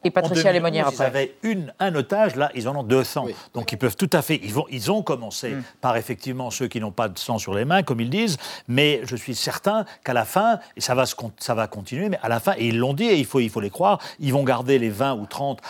et 0.04 0.10
Patricia 0.10 0.52
Lémonière 0.52 0.86
après. 0.86 1.04
Ils 1.04 1.06
avaient 1.06 1.34
une, 1.42 1.72
un 1.80 1.94
otage, 1.96 2.36
là, 2.36 2.50
ils 2.54 2.68
en 2.68 2.76
ont 2.76 2.84
200. 2.84 3.26
Donc 3.52 3.72
ils 3.72 3.78
peuvent 3.78 3.96
tout 3.96 4.10
à 4.12 4.22
fait. 4.22 4.40
Ils, 4.44 4.52
vont, 4.52 4.64
ils 4.70 4.92
ont 4.92 5.02
commencé 5.02 5.50
mm. 5.50 5.62
par 5.80 5.96
effectivement 5.96 6.50
ceux 6.50 6.68
qui 6.68 6.80
n'ont 6.80 6.92
pas 6.92 7.08
de 7.08 7.18
sang 7.18 7.38
sur 7.38 7.52
les 7.52 7.64
mains, 7.64 7.82
comme 7.82 8.00
ils 8.00 8.10
disent, 8.10 8.36
mais 8.68 9.00
je 9.04 9.16
suis 9.16 9.34
certain 9.34 9.84
qu'à 10.04 10.12
la 10.12 10.24
fin, 10.24 10.60
et 10.76 10.80
ça 10.80 10.94
va, 10.94 11.04
se, 11.04 11.16
ça 11.38 11.54
va 11.54 11.66
continuer, 11.66 12.08
mais 12.08 12.18
à 12.22 12.28
la 12.28 12.38
fin, 12.38 12.54
et 12.56 12.68
ils 12.68 12.78
l'ont 12.78 12.94
dit, 12.94 13.06
et 13.06 13.16
il 13.16 13.26
faut, 13.26 13.40
il 13.40 13.50
faut 13.50 13.60
les 13.60 13.70
croire, 13.70 13.98
ils 14.20 14.32
vont 14.32 14.44
garder 14.44 14.78
les 14.78 14.90
20 14.90 15.14
ou 15.14 15.26
30 15.26 15.60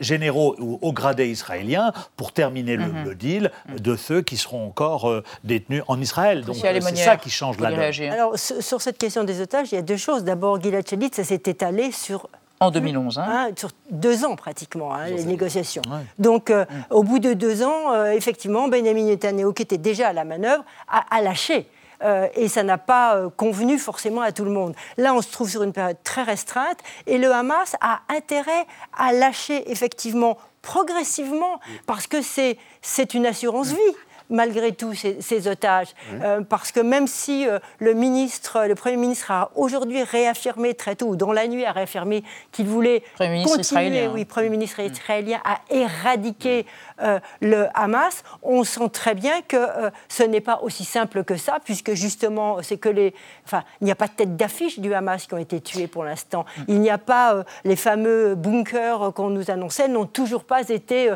généraux 0.00 0.56
ou 0.58 0.78
au 0.82 0.92
gradé 0.92 1.28
israélien 1.28 1.92
pour 2.16 2.32
terminer 2.32 2.76
le, 2.76 2.86
mhm. 2.86 3.14
deal 3.14 3.50
de 3.78 3.96
ceux 3.96 4.22
qui 4.22 4.36
seront 4.36 4.66
encore 4.66 5.08
euh, 5.08 5.22
détenus 5.44 5.82
en 5.88 6.00
Israël. 6.00 6.44
Donc 6.44 6.56
c'est 6.56 6.96
ça 6.96 7.16
qui 7.16 7.30
change 7.30 7.58
la 7.58 7.70
donne. 7.70 8.10
Alors 8.10 8.38
sur 8.38 8.80
cette 8.80 8.98
question 8.98 9.24
des 9.24 9.40
otages, 9.40 9.68
il 9.72 9.76
y 9.76 9.78
a 9.78 9.82
deux 9.82 9.96
choses. 9.96 10.24
D'abord, 10.24 10.60
Gilad 10.60 10.88
Shalit, 10.88 11.10
ça 11.12 11.24
s'est 11.24 11.42
étalé 11.46 11.92
sur 11.92 12.28
en 12.58 12.70
2011. 12.70 13.18
Hein. 13.18 13.24
Hein, 13.28 13.50
sur 13.54 13.68
deux 13.90 14.24
ans 14.24 14.34
pratiquement, 14.34 14.94
hein, 14.94 15.08
les 15.08 15.24
négociations. 15.24 15.82
Donc, 16.18 16.50
euh, 16.50 16.64
au 16.90 17.02
bout 17.02 17.18
de 17.18 17.34
deux 17.34 17.62
ans, 17.62 17.92
euh, 17.92 18.12
effectivement, 18.12 18.68
Benjamin 18.68 19.04
Netanyahu, 19.04 19.52
qui 19.52 19.62
était 19.62 19.76
déjà 19.76 20.08
à 20.08 20.12
la 20.14 20.24
manœuvre, 20.24 20.64
a 20.88 21.20
lâché 21.20 21.66
euh, 22.02 22.28
et 22.34 22.48
ça 22.48 22.62
n'a 22.62 22.78
pas 22.78 23.16
euh, 23.16 23.28
convenu 23.30 23.78
forcément 23.78 24.20
à 24.20 24.32
tout 24.32 24.44
le 24.44 24.50
monde. 24.50 24.74
Là, 24.96 25.14
on 25.14 25.22
se 25.22 25.30
trouve 25.30 25.50
sur 25.50 25.62
une 25.62 25.72
période 25.72 25.96
très 26.04 26.22
restreinte 26.22 26.78
et 27.06 27.18
le 27.18 27.32
Hamas 27.32 27.76
a 27.80 28.00
intérêt 28.08 28.66
à 28.96 29.12
lâcher 29.12 29.70
effectivement 29.70 30.38
progressivement 30.62 31.60
parce 31.86 32.06
que 32.06 32.18
c'est 32.22 33.14
une 33.14 33.26
assurance 33.26 33.68
vie 33.68 33.96
malgré 34.28 34.72
tout 34.72 34.92
ces, 34.92 35.46
otages. 35.46 35.94
Euh, 36.14 36.40
parce 36.40 36.72
que 36.72 36.80
même 36.80 37.06
si 37.06 37.46
le 37.78 37.94
ministre, 37.94 38.66
le 38.66 38.74
Premier 38.74 38.96
ministre 38.96 39.30
a 39.30 39.52
aujourd'hui 39.54 40.02
réaffirmé 40.02 40.74
très 40.74 40.96
tôt, 40.96 41.06
ou 41.06 41.16
dans 41.16 41.32
la 41.32 41.46
nuit 41.46 41.64
a 41.64 41.70
réaffirmé 41.70 42.24
qu'il 42.50 42.66
voulait 42.66 43.04
continuer, 43.18 44.08
oui, 44.08 44.24
Premier 44.24 44.48
ministre 44.48 44.80
israélien, 44.80 45.40
à 45.44 45.60
éradiquer 45.70 46.66
euh, 47.02 47.18
le 47.40 47.66
Hamas, 47.74 48.22
on 48.42 48.64
sent 48.64 48.88
très 48.92 49.14
bien 49.14 49.42
que 49.42 49.56
euh, 49.56 49.90
ce 50.08 50.22
n'est 50.22 50.40
pas 50.40 50.60
aussi 50.62 50.84
simple 50.84 51.24
que 51.24 51.36
ça, 51.36 51.58
puisque 51.64 51.94
justement, 51.94 52.62
c'est 52.62 52.78
que 52.78 52.88
les. 52.88 53.14
Enfin, 53.44 53.62
il 53.80 53.84
n'y 53.84 53.90
a 53.90 53.94
pas 53.94 54.06
de 54.06 54.12
tête 54.12 54.36
d'affiche 54.36 54.78
du 54.78 54.92
Hamas 54.94 55.26
qui 55.26 55.34
ont 55.34 55.38
été 55.38 55.60
tués 55.60 55.86
pour 55.86 56.04
l'instant. 56.04 56.44
Mm. 56.58 56.62
Il 56.68 56.80
n'y 56.80 56.90
a 56.90 56.98
pas 56.98 57.34
euh, 57.34 57.44
les 57.64 57.76
fameux 57.76 58.34
bunkers 58.34 59.12
qu'on 59.14 59.30
nous 59.30 59.50
annonçait, 59.50 59.88
n'ont 59.88 60.06
toujours 60.06 60.44
pas 60.44 60.68
été. 60.68 61.12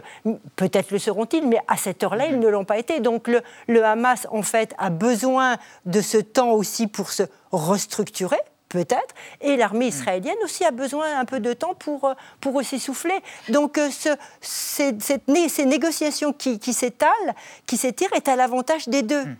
Peut-être 0.57 0.91
le 0.91 0.99
seront-ils, 0.99 1.47
mais 1.47 1.59
à 1.69 1.77
cette 1.77 2.03
heure-là, 2.03 2.27
ils 2.27 2.39
ne 2.39 2.49
l'ont 2.49 2.65
pas 2.65 2.79
été. 2.79 3.01
Donc 3.01 3.29
le, 3.29 3.41
le 3.69 3.85
Hamas, 3.85 4.27
en 4.31 4.43
fait, 4.43 4.75
a 4.79 4.91
besoin 4.91 5.57
de 5.87 6.01
ce 6.01 6.19
temps 6.19 6.53
aussi 6.53 6.87
pour 6.87 7.11
se 7.11 7.25
restructurer 7.53 8.39
peut-être, 8.71 9.15
et 9.43 9.57
l'armée 9.57 9.87
hmm. 9.87 9.89
israélienne 9.89 10.37
aussi 10.43 10.65
a 10.65 10.71
besoin 10.71 11.19
un 11.19 11.27
peu 11.27 11.41
de 11.41 11.53
temps 11.53 11.75
pour, 11.75 12.07
euh, 12.07 12.15
pour 12.41 12.55
aussi 12.55 12.79
souffler. 12.79 13.19
Donc 13.51 13.77
euh, 13.77 13.91
ce, 13.91 14.09
ces, 14.41 14.97
ces, 15.01 15.67
négociations 15.67 16.33
qui, 16.33 16.59
qui 16.59 16.73
s'étalent, 16.73 17.35
qui 17.67 17.77
s'étirent, 17.77 18.13
est 18.15 18.29
à 18.29 18.37
l'avantage 18.37 18.89
des 18.89 19.03
deux. 19.03 19.25
Hmm. 19.25 19.37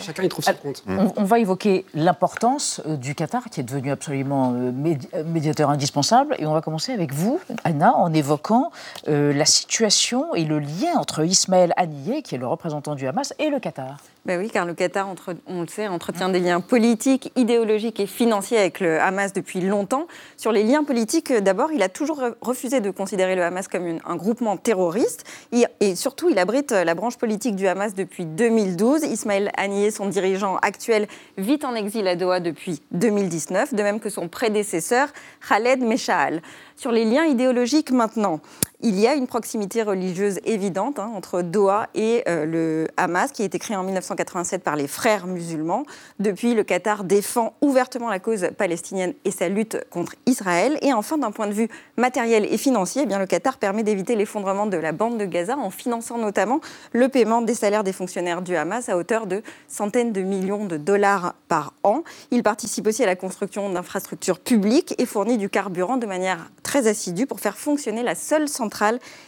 Chacun 0.00 0.22
y 0.22 0.28
trouve 0.28 0.44
son 0.44 0.54
compte. 0.54 0.84
On, 0.86 1.24
va 1.24 1.38
évoquer 1.38 1.84
l'importance 1.94 2.80
euh, 2.86 2.96
du 2.96 3.14
Qatar, 3.14 3.44
qui 3.50 3.60
est 3.60 3.64
devenu 3.64 3.90
absolument 3.90 4.52
médiateur 4.52 5.70
indispensable, 5.70 6.36
et 6.38 6.46
on 6.46 6.52
va 6.52 6.60
commencer 6.60 6.92
avec 6.92 7.12
vous, 7.12 7.40
Anna, 7.64 7.94
en 7.96 8.12
évoquant 8.12 8.70
la 9.06 9.46
situation 9.46 10.34
et 10.34 10.44
le 10.44 10.58
lien 10.58 10.96
entre 10.96 11.24
Ismaël 11.24 11.72
Haniyeh, 11.76 12.22
qui 12.22 12.34
est 12.34 12.38
le 12.38 12.46
représentant 12.46 12.94
du 12.94 13.06
Hamas, 13.06 13.32
et 13.38 13.48
le 13.48 13.58
Qatar. 13.58 13.96
Ben 14.26 14.40
oui, 14.40 14.48
car 14.48 14.64
le 14.64 14.72
Qatar, 14.72 15.06
on 15.46 15.60
le 15.60 15.66
sait, 15.66 15.86
entretient 15.86 16.30
des 16.30 16.40
liens 16.40 16.62
politiques, 16.62 17.30
idéologiques 17.36 18.00
et 18.00 18.06
financiers 18.06 18.56
avec 18.56 18.80
le 18.80 18.98
Hamas 18.98 19.34
depuis 19.34 19.60
longtemps. 19.60 20.06
Sur 20.38 20.50
les 20.50 20.62
liens 20.62 20.82
politiques, 20.82 21.30
euh, 21.30 21.42
d'abord, 21.42 21.72
il 21.72 21.82
a 21.82 21.90
toujours 21.90 22.22
refusé 22.40 22.80
de 22.80 22.90
considérer 22.90 23.36
le 23.36 23.42
Hamas 23.42 23.68
comme 23.68 23.98
un 24.02 24.16
groupement 24.16 24.56
terroriste. 24.56 25.24
Et, 25.52 25.94
surtout, 25.94 26.30
il 26.30 26.38
abrite 26.38 26.72
euh, 26.72 26.84
la 26.84 26.94
branche 26.94 27.18
politique 27.18 27.54
du 27.54 27.66
Hamas 27.66 27.92
depuis 27.92 28.24
2012. 28.24 29.02
Ismaël 29.02 29.50
Haniyeh, 29.58 29.90
son 29.90 30.06
dirigeant 30.06 30.56
actuel, 30.62 31.06
vit 31.36 31.60
en 31.62 31.74
exil 31.74 32.08
à 32.08 32.16
Doha 32.16 32.40
depuis 32.40 32.80
2019, 32.92 33.74
de 33.74 33.82
même 33.82 34.00
que 34.00 34.08
son 34.08 34.28
prédécesseur, 34.28 35.08
Khaled 35.46 35.82
Meshaal. 35.82 36.40
Sur 36.76 36.92
les 36.92 37.04
liens 37.04 37.24
idéologiques 37.24 37.90
maintenant, 37.90 38.40
il 38.84 39.00
y 39.00 39.06
a 39.06 39.14
une 39.14 39.26
proximité 39.26 39.82
religieuse 39.82 40.40
évidente 40.44 40.98
hein, 40.98 41.10
entre 41.16 41.40
Doha 41.40 41.88
et 41.94 42.22
euh, 42.28 42.44
le 42.44 42.88
Hamas, 42.98 43.32
qui 43.32 43.40
a 43.40 43.46
été 43.46 43.58
créé 43.58 43.78
en 43.78 43.82
1987 43.82 44.62
par 44.62 44.76
les 44.76 44.86
frères 44.86 45.26
musulmans. 45.26 45.84
Depuis, 46.18 46.52
le 46.52 46.64
Qatar 46.64 47.04
défend 47.04 47.54
ouvertement 47.62 48.10
la 48.10 48.18
cause 48.18 48.46
palestinienne 48.58 49.14
et 49.24 49.30
sa 49.30 49.48
lutte 49.48 49.78
contre 49.88 50.16
Israël. 50.26 50.78
Et 50.82 50.92
enfin, 50.92 51.16
d'un 51.16 51.30
point 51.30 51.46
de 51.46 51.54
vue 51.54 51.68
matériel 51.96 52.44
et 52.44 52.58
financier, 52.58 53.06
eh 53.10 53.18
le 53.18 53.24
Qatar 53.24 53.56
permet 53.56 53.84
d'éviter 53.84 54.16
l'effondrement 54.16 54.66
de 54.66 54.76
la 54.76 54.92
bande 54.92 55.16
de 55.16 55.24
Gaza 55.24 55.56
en 55.56 55.70
finançant 55.70 56.18
notamment 56.18 56.60
le 56.92 57.08
paiement 57.08 57.40
des 57.40 57.54
salaires 57.54 57.84
des 57.84 57.94
fonctionnaires 57.94 58.42
du 58.42 58.54
Hamas 58.54 58.90
à 58.90 58.98
hauteur 58.98 59.26
de 59.26 59.42
centaines 59.66 60.12
de 60.12 60.20
millions 60.20 60.66
de 60.66 60.76
dollars 60.76 61.36
par 61.48 61.72
an. 61.84 62.02
Il 62.30 62.42
participe 62.42 62.86
aussi 62.86 63.02
à 63.02 63.06
la 63.06 63.16
construction 63.16 63.70
d'infrastructures 63.70 64.40
publiques 64.40 64.94
et 64.98 65.06
fournit 65.06 65.38
du 65.38 65.48
carburant 65.48 65.96
de 65.96 66.04
manière 66.04 66.50
très 66.62 66.86
assidue 66.86 67.26
pour 67.26 67.40
faire 67.40 67.56
fonctionner 67.56 68.02
la 68.02 68.14
seule 68.14 68.46
centrale 68.46 68.73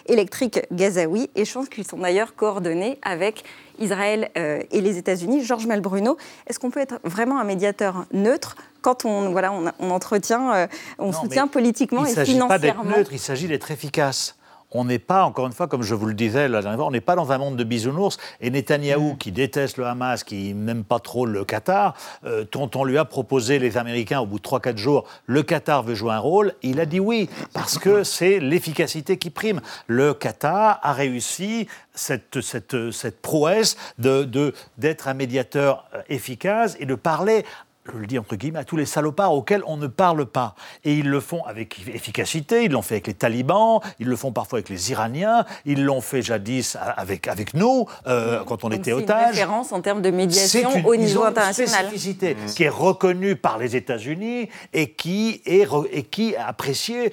électrique 0.06 0.60
gazaoui, 0.72 1.30
échange 1.34 1.68
qu'ils 1.68 1.86
sont 1.86 1.98
d'ailleurs 1.98 2.34
coordonnés 2.34 2.98
avec 3.02 3.44
Israël 3.78 4.30
euh, 4.36 4.62
et 4.70 4.80
les 4.80 4.98
États-Unis. 4.98 5.44
Georges 5.44 5.66
Malbruno, 5.66 6.16
est-ce 6.46 6.58
qu'on 6.58 6.70
peut 6.70 6.80
être 6.80 6.98
vraiment 7.04 7.38
un 7.38 7.44
médiateur 7.44 8.06
neutre 8.12 8.56
quand 8.82 9.04
on, 9.04 9.30
voilà, 9.30 9.52
on, 9.52 9.90
entretient, 9.90 10.54
euh, 10.54 10.66
on 10.98 11.12
soutient 11.12 11.48
politiquement 11.48 12.04
et 12.04 12.10
financièrement 12.10 12.26
Il 12.26 12.34
ne 12.34 12.40
s'agit 12.40 12.48
pas 12.48 12.58
d'être 12.58 12.84
neutre, 12.84 13.12
il 13.12 13.18
s'agit 13.18 13.48
d'être 13.48 13.70
efficace 13.70 14.36
on 14.76 14.84
n'est 14.84 14.98
pas, 14.98 15.24
encore 15.24 15.46
une 15.46 15.52
fois, 15.52 15.66
comme 15.66 15.82
je 15.82 15.94
vous 15.94 16.06
le 16.06 16.14
disais 16.14 16.48
la 16.48 16.60
dernière 16.60 16.78
fois, 16.78 16.86
on 16.86 16.90
n'est 16.90 17.00
pas 17.00 17.16
dans 17.16 17.32
un 17.32 17.38
monde 17.38 17.56
de 17.56 17.64
bisounours. 17.64 18.18
Et 18.40 18.50
Netanyahou, 18.50 19.14
mm. 19.14 19.18
qui 19.18 19.32
déteste 19.32 19.78
le 19.78 19.86
Hamas, 19.86 20.24
qui 20.24 20.54
n'aime 20.54 20.84
pas 20.84 20.98
trop 20.98 21.26
le 21.26 21.44
Qatar, 21.44 21.94
euh, 22.24 22.44
dont 22.50 22.70
on 22.74 22.84
lui 22.84 22.98
a 22.98 23.04
proposé, 23.04 23.58
les 23.58 23.78
Américains, 23.78 24.20
au 24.20 24.26
bout 24.26 24.38
de 24.38 24.44
3-4 24.44 24.76
jours, 24.76 25.04
le 25.26 25.42
Qatar 25.42 25.82
veut 25.82 25.94
jouer 25.94 26.12
un 26.12 26.18
rôle, 26.18 26.54
il 26.62 26.80
a 26.80 26.86
dit 26.86 27.00
oui, 27.00 27.28
parce 27.52 27.78
que 27.78 28.04
c'est 28.04 28.38
l'efficacité 28.38 29.18
qui 29.18 29.30
prime. 29.30 29.60
Le 29.86 30.14
Qatar 30.14 30.78
a 30.82 30.92
réussi 30.92 31.66
cette, 31.94 32.40
cette, 32.40 32.90
cette 32.90 33.20
prouesse 33.22 33.76
d'être 33.98 34.30
de, 34.30 34.54
d'être 34.78 35.08
un 35.08 35.14
médiateur 35.14 35.86
euh, 35.94 36.02
efficace 36.08 36.76
et 36.78 36.86
de 36.86 36.94
parler 36.94 37.44
je 37.92 37.98
le 37.98 38.06
dis 38.06 38.18
entre 38.18 38.36
guillemets, 38.36 38.60
à 38.60 38.64
tous 38.64 38.76
les 38.76 38.86
salopards 38.86 39.32
auxquels 39.32 39.62
on 39.66 39.76
ne 39.76 39.86
parle 39.86 40.26
pas. 40.26 40.54
Et 40.84 40.94
ils 40.94 41.08
le 41.08 41.20
font 41.20 41.44
avec 41.44 41.86
efficacité, 41.88 42.64
ils 42.64 42.72
l'ont 42.72 42.82
fait 42.82 42.96
avec 42.96 43.06
les 43.06 43.14
talibans, 43.14 43.80
ils 43.98 44.06
le 44.06 44.16
font 44.16 44.32
parfois 44.32 44.58
avec 44.58 44.68
les 44.68 44.90
Iraniens, 44.90 45.44
ils 45.64 45.84
l'ont 45.84 46.00
fait 46.00 46.22
jadis 46.22 46.76
avec, 46.96 47.28
avec 47.28 47.54
nous, 47.54 47.86
euh, 48.06 48.44
quand 48.44 48.64
on 48.64 48.70
était 48.70 48.92
otages. 48.92 49.16
C'est 49.18 49.22
une 49.22 49.30
référence 49.30 49.72
en 49.72 49.80
termes 49.80 50.02
de 50.02 50.10
médiation 50.10 50.70
au 50.84 50.96
niveau 50.96 51.24
international. 51.24 51.54
C'est 51.54 51.62
une 51.62 51.88
spécificité 51.88 52.34
mmh. 52.34 52.46
qui 52.54 52.64
est 52.64 52.68
reconnue 52.68 53.36
par 53.36 53.58
les 53.58 53.76
États-Unis 53.76 54.48
et 54.72 54.90
qui 54.90 55.42
est, 55.46 55.68
et 55.92 56.02
qui 56.02 56.32
est 56.32 56.36
appréciée 56.36 57.12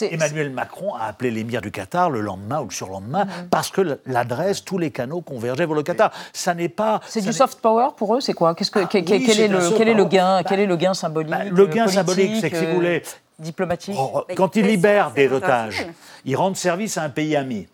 Emmanuel 0.00 0.50
Macron 0.50 0.94
a 0.94 1.04
appelé 1.04 1.30
l'émir 1.30 1.60
du 1.60 1.70
Qatar 1.70 2.10
le 2.10 2.20
lendemain 2.20 2.60
ou 2.60 2.66
le 2.66 2.70
surlendemain 2.70 3.24
mhm. 3.24 3.48
parce 3.50 3.70
que 3.70 3.98
l'adresse, 4.06 4.64
tous 4.64 4.78
les 4.78 4.90
canaux 4.90 5.20
convergeaient 5.20 5.66
vers 5.66 5.76
le 5.76 5.82
Qatar. 5.82 6.10
Ça 6.32 6.54
n'est 6.54 6.68
pas. 6.68 7.00
C'est 7.06 7.20
du 7.20 7.32
soft 7.32 7.60
power 7.60 7.88
pour 7.96 8.14
eux, 8.16 8.20
c'est 8.20 8.32
quoi? 8.32 8.54
Qu'est-ce 8.54 8.70
que 8.70 8.80
ah 8.80 8.86
quel, 8.90 9.04
est 9.08 9.48
le, 9.48 9.76
quel 9.76 9.88
est 9.88 9.94
le 9.94 10.04
gain 10.04 10.42
Quel 10.42 10.60
est 10.60 10.66
le 10.66 10.76
gain 10.76 10.94
symbolique 10.94 11.30
bah, 11.30 11.44
Le 11.44 11.66
gain 11.66 11.86
symbolique, 11.88 12.36
c'est 12.40 12.50
que 12.50 12.58
si 12.58 12.66
vous 12.66 12.74
voulez. 12.74 13.02
Diplomatique? 13.36 13.96
Oh, 13.98 14.22
quand 14.36 14.54
ils 14.54 14.64
libèrent 14.64 15.10
des 15.10 15.28
otages, 15.32 15.86
ils 16.24 16.36
rendent 16.36 16.56
service 16.56 16.96
à 16.98 17.02
un 17.02 17.08
pays 17.08 17.34
ami 17.34 17.66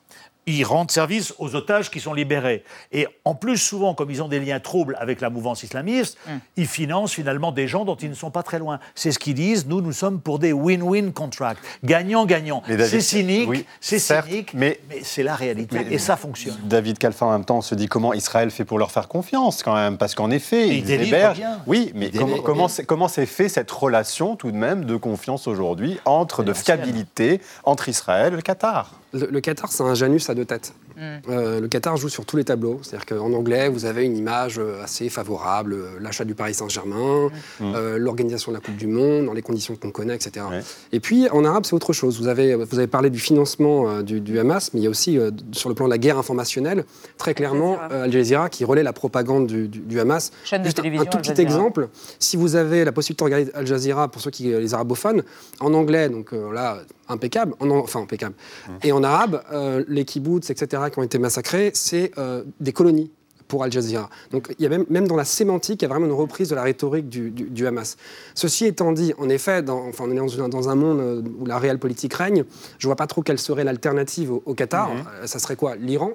ils 0.47 0.65
rendent 0.65 0.91
service 0.91 1.35
aux 1.39 1.55
otages 1.55 1.91
qui 1.91 2.01
sont 2.01 2.15
libérés. 2.15 2.65
Et 2.93 3.07
en 3.25 3.35
plus, 3.35 3.59
souvent, 3.59 3.95
comme 3.95 4.11
ils 4.11 4.23
ont 4.23 4.29
des 4.29 4.41
liens 4.41 4.61
troubles 4.61 4.97
avec 5.01 5.21
la 5.21 5.31
mouvance 5.31 5.63
islamiste, 5.63 6.19
mm. 6.27 6.31
ils 6.57 6.67
financent 6.67 7.13
finalement 7.13 7.53
des 7.53 7.69
gens 7.69 7.85
dont 7.85 7.97
ils 7.97 8.11
ne 8.11 8.15
sont 8.15 8.31
pas 8.31 8.43
très 8.43 8.59
loin. 8.59 8.81
C'est 8.95 9.13
ce 9.13 9.19
qu'ils 9.19 9.35
disent, 9.35 9.67
nous, 9.67 9.81
nous 9.81 9.93
sommes 9.93 10.21
pour 10.21 10.39
des 10.39 10.53
win-win 10.53 11.13
contracts. 11.13 11.63
Gagnant-gagnant. 11.85 12.63
C'est 12.67 13.01
cynique, 13.01 13.67
c'est 13.81 13.99
cynique, 13.99 14.53
mais, 14.55 14.81
c'est 15.03 15.23
la 15.23 15.35
réalité. 15.35 15.87
et 15.91 15.99
ça 15.99 16.17
fonctionne. 16.17 16.57
David 16.65 16.99
Calfin, 16.99 17.27
en 17.27 17.33
même 17.33 17.45
temps, 17.45 17.61
se 17.61 17.75
dit 17.75 17.87
comment 17.87 18.13
Israël 18.15 18.51
fait 18.51 18.65
pour 18.65 18.79
leur 18.79 18.91
faire 18.91 19.09
confiance, 19.09 19.63
quand 19.63 19.75
même. 19.75 19.99
Parce 19.99 20.15
qu'en 20.15 20.31
effet, 20.31 20.69
ils, 20.69 20.91
hébergent. 20.91 21.43
Oui, 21.67 21.93
mais 21.95 22.11
comment, 22.11 22.69
comment 22.87 23.09
s'est 23.09 23.27
fait 23.27 23.49
cette 23.49 23.71
relation, 23.71 24.37
tout 24.37 24.51
de 24.51 24.57
même, 24.57 24.85
de 24.85 24.97
confiance 24.97 25.47
aujourd'hui, 25.47 25.99
entre, 26.05 26.43
de 26.43 26.53
fiabilité, 26.53 27.41
entre 27.65 27.89
Israël 27.89 28.33
et 28.33 28.37
le 28.37 28.43
Qatar? 28.43 29.00
Le, 29.13 29.41
Qatar, 29.41 29.73
c'est 29.73 29.83
un 29.83 29.95
Janus 29.95 30.31
à 30.31 30.35
deux 30.35 30.45
têtes. 30.45 30.73
Mm. 30.97 31.01
Euh, 31.29 31.61
le 31.61 31.69
Qatar 31.69 31.97
joue 31.97 32.09
sur 32.09 32.25
tous 32.25 32.37
les 32.37 32.45
tableaux. 32.45 32.81
C'est-à-dire 32.83 33.07
qu'en 33.07 33.33
anglais, 33.33 33.69
vous 33.69 33.85
avez 33.85 34.05
une 34.05 34.17
image 34.17 34.59
euh, 34.59 34.83
assez 34.83 35.09
favorable, 35.09 35.73
euh, 35.75 35.99
l'achat 36.01 36.25
du 36.25 36.35
Paris 36.35 36.55
Saint-Germain, 36.55 37.31
mm. 37.59 37.97
l'organisation 37.97 38.53
de 38.53 38.57
la 38.57 38.61
Coupe 38.61 38.77
du 38.77 38.87
Monde, 38.87 39.27
dans 39.27 39.33
les 39.33 39.43
conditions 39.43 39.75
qu'on 39.77 39.91
connaît, 39.91 40.15
etc. 40.15 40.47
Et 40.93 41.01
puis, 41.01 41.29
en 41.31 41.45
arabe, 41.45 41.65
c'est 41.67 41.75
autre 41.75 41.93
chose. 41.93 42.21
Vous 42.21 42.29
avez, 42.29 42.55
vous 42.55 42.79
avez 42.79 42.87
parlé 42.87 43.11
du 43.11 43.19
financement 43.19 44.03
du, 44.03 44.39
Hamas, 44.39 44.73
mais 44.73 44.81
il 44.81 44.85
y 44.85 44.87
a 44.87 44.91
aussi, 44.91 45.19
sur 45.53 45.69
le 45.69 45.75
plan 45.75 45.87
de 45.87 45.91
la 45.91 45.99
guerre 45.99 46.19
informationnelle, 46.19 46.85
très 47.19 47.35
clairement, 47.35 47.79
Al 47.91 48.13
Jazeera 48.13 48.49
qui 48.49 48.65
relaie 48.65 48.83
la 48.83 48.93
propagande 48.93 49.47
du, 49.47 50.01
Hamas. 50.01 50.31
Chaîne 50.45 50.63
de 50.63 50.71
télévision, 50.71 51.07
un 51.07 51.11
tout 51.11 51.19
petit 51.19 51.41
exemple, 51.41 51.89
si 52.19 52.37
vous 52.37 52.57
avez 52.57 52.85
la 52.85 52.93
possibilité 52.93 53.25
de 53.25 53.25
regarder 53.25 53.51
Al 53.55 53.67
Jazeera, 53.67 54.09
pour 54.09 54.23
ceux 54.23 54.31
qui 54.31 54.45
les 54.45 54.75
arabophones, 54.75 55.23
en 55.61 55.75
anglais, 55.75 56.09
donc 56.09 56.33
là, 56.33 56.79
impeccable, 57.11 57.55
enfin 57.61 58.01
impeccable. 58.01 58.35
Mmh. 58.35 58.73
Et 58.85 58.93
en 58.93 59.03
arabe, 59.03 59.43
euh, 59.53 59.85
les 59.89 60.05
kibbutz, 60.05 60.51
etc., 60.51 60.85
qui 60.93 60.99
ont 60.99 61.03
été 61.03 61.19
massacrés, 61.19 61.71
c'est 61.75 62.13
euh, 62.19 62.45
des 62.61 62.73
colonies 62.73 63.11
pour 63.49 63.65
Al 63.65 63.73
Jazeera. 63.73 64.09
Donc 64.31 64.55
il 64.59 64.63
y 64.63 64.67
a 64.67 64.69
même, 64.69 64.85
même 64.89 65.09
dans 65.09 65.17
la 65.17 65.25
sémantique, 65.25 65.83
il 65.83 65.85
y 65.85 65.87
a 65.87 65.89
vraiment 65.89 66.07
une 66.07 66.13
reprise 66.13 66.49
de 66.49 66.55
la 66.55 66.63
rhétorique 66.63 67.09
du, 67.09 67.67
Hamas. 67.67 67.97
Ceci 68.35 68.65
étant 68.65 68.93
dit, 68.93 69.13
en 69.19 69.29
effet, 69.29 69.61
dans, 69.63 69.89
enfin, 69.89 70.05
on 70.07 70.11
est 70.13 70.49
dans, 70.49 70.69
un 70.69 70.75
monde 70.77 71.01
euh, 71.01 71.23
où 71.41 71.47
la 71.47 71.59
réelle 71.59 71.81
politique 71.81 72.15
règne. 72.15 72.45
Je 72.79 72.87
ne 72.87 72.89
vois 72.89 72.97
pas 72.97 73.09
trop 73.09 73.23
quelle 73.23 73.41
serait 73.41 73.65
l'alternative 73.65 74.31
au, 74.31 74.55
Qatar. 74.55 74.95
Mmh. 74.95 75.27
Ça 75.27 75.41
serait 75.41 75.57
quoi? 75.57 75.75
L'Iran 75.75 76.13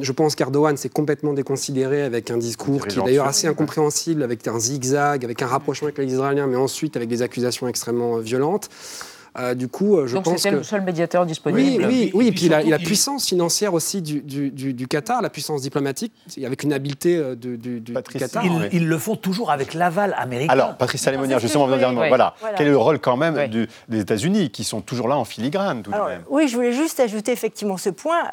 je 0.00 0.12
pense 0.12 0.34
qu'Erdogan 0.34 0.76
s'est 0.76 0.88
complètement 0.88 1.32
déconsidéré 1.32 2.02
avec 2.02 2.30
un 2.30 2.38
discours 2.38 2.86
qui 2.86 2.98
est 2.98 3.02
d'ailleurs 3.02 3.26
assez 3.26 3.46
incompréhensible, 3.46 4.22
avec 4.22 4.46
un 4.48 4.58
zigzag, 4.58 5.24
avec 5.24 5.42
un 5.42 5.46
rapprochement 5.46 5.86
avec 5.88 5.98
les 5.98 6.12
Israéliens, 6.12 6.46
mais 6.46 6.56
ensuite 6.56 6.96
avec 6.96 7.08
des 7.08 7.22
accusations 7.22 7.68
extrêmement 7.68 8.18
violentes. 8.18 8.70
Euh, 9.38 9.54
du 9.54 9.68
coup, 9.68 9.96
euh, 9.96 10.06
je 10.06 10.14
Donc 10.14 10.24
pense 10.24 10.38
c'était 10.38 10.54
le 10.54 10.62
seul 10.62 10.82
médiateur 10.82 11.24
disponible. 11.24 11.84
Oui, 11.86 11.86
oui, 11.86 12.10
oui. 12.14 12.26
Et 12.28 12.32
puis, 12.32 12.48
la, 12.48 12.62
la, 12.62 12.78
puissance 12.78 13.26
financière 13.26 13.72
aussi 13.74 14.02
du, 14.02 14.20
du, 14.20 14.50
du, 14.50 14.88
Qatar, 14.88 15.22
la 15.22 15.30
puissance 15.30 15.62
diplomatique, 15.62 16.12
avec 16.44 16.62
une 16.62 16.72
habileté 16.72 17.16
euh, 17.16 17.34
du, 17.36 17.82
Qatar. 18.18 18.44
Ils, 18.72 18.88
le 18.88 18.98
font 18.98 19.16
toujours 19.16 19.50
avec 19.50 19.74
l'aval 19.74 20.14
américain. 20.18 20.52
Alors, 20.52 20.76
Patrice 20.76 21.02
Salémonière, 21.02 21.38
justement, 21.38 21.64
on 21.64 21.68
va 21.68 21.78
dire 21.78 21.92
voilà. 21.92 22.34
Quel 22.56 22.66
est 22.66 22.70
le 22.70 22.78
rôle 22.78 22.98
quand 22.98 23.16
même 23.16 23.48
des 23.88 24.00
États-Unis, 24.00 24.50
qui 24.50 24.64
sont 24.64 24.80
toujours 24.80 25.08
là 25.08 25.16
en 25.16 25.24
filigrane 25.24 25.82
tout 25.82 25.90
de 25.90 25.96
même? 25.96 26.22
Oui, 26.28 26.48
je 26.48 26.56
voulais 26.56 26.72
juste 26.72 27.00
ajouter 27.00 27.32
effectivement 27.32 27.76
ce 27.76 27.90
point. 27.90 28.30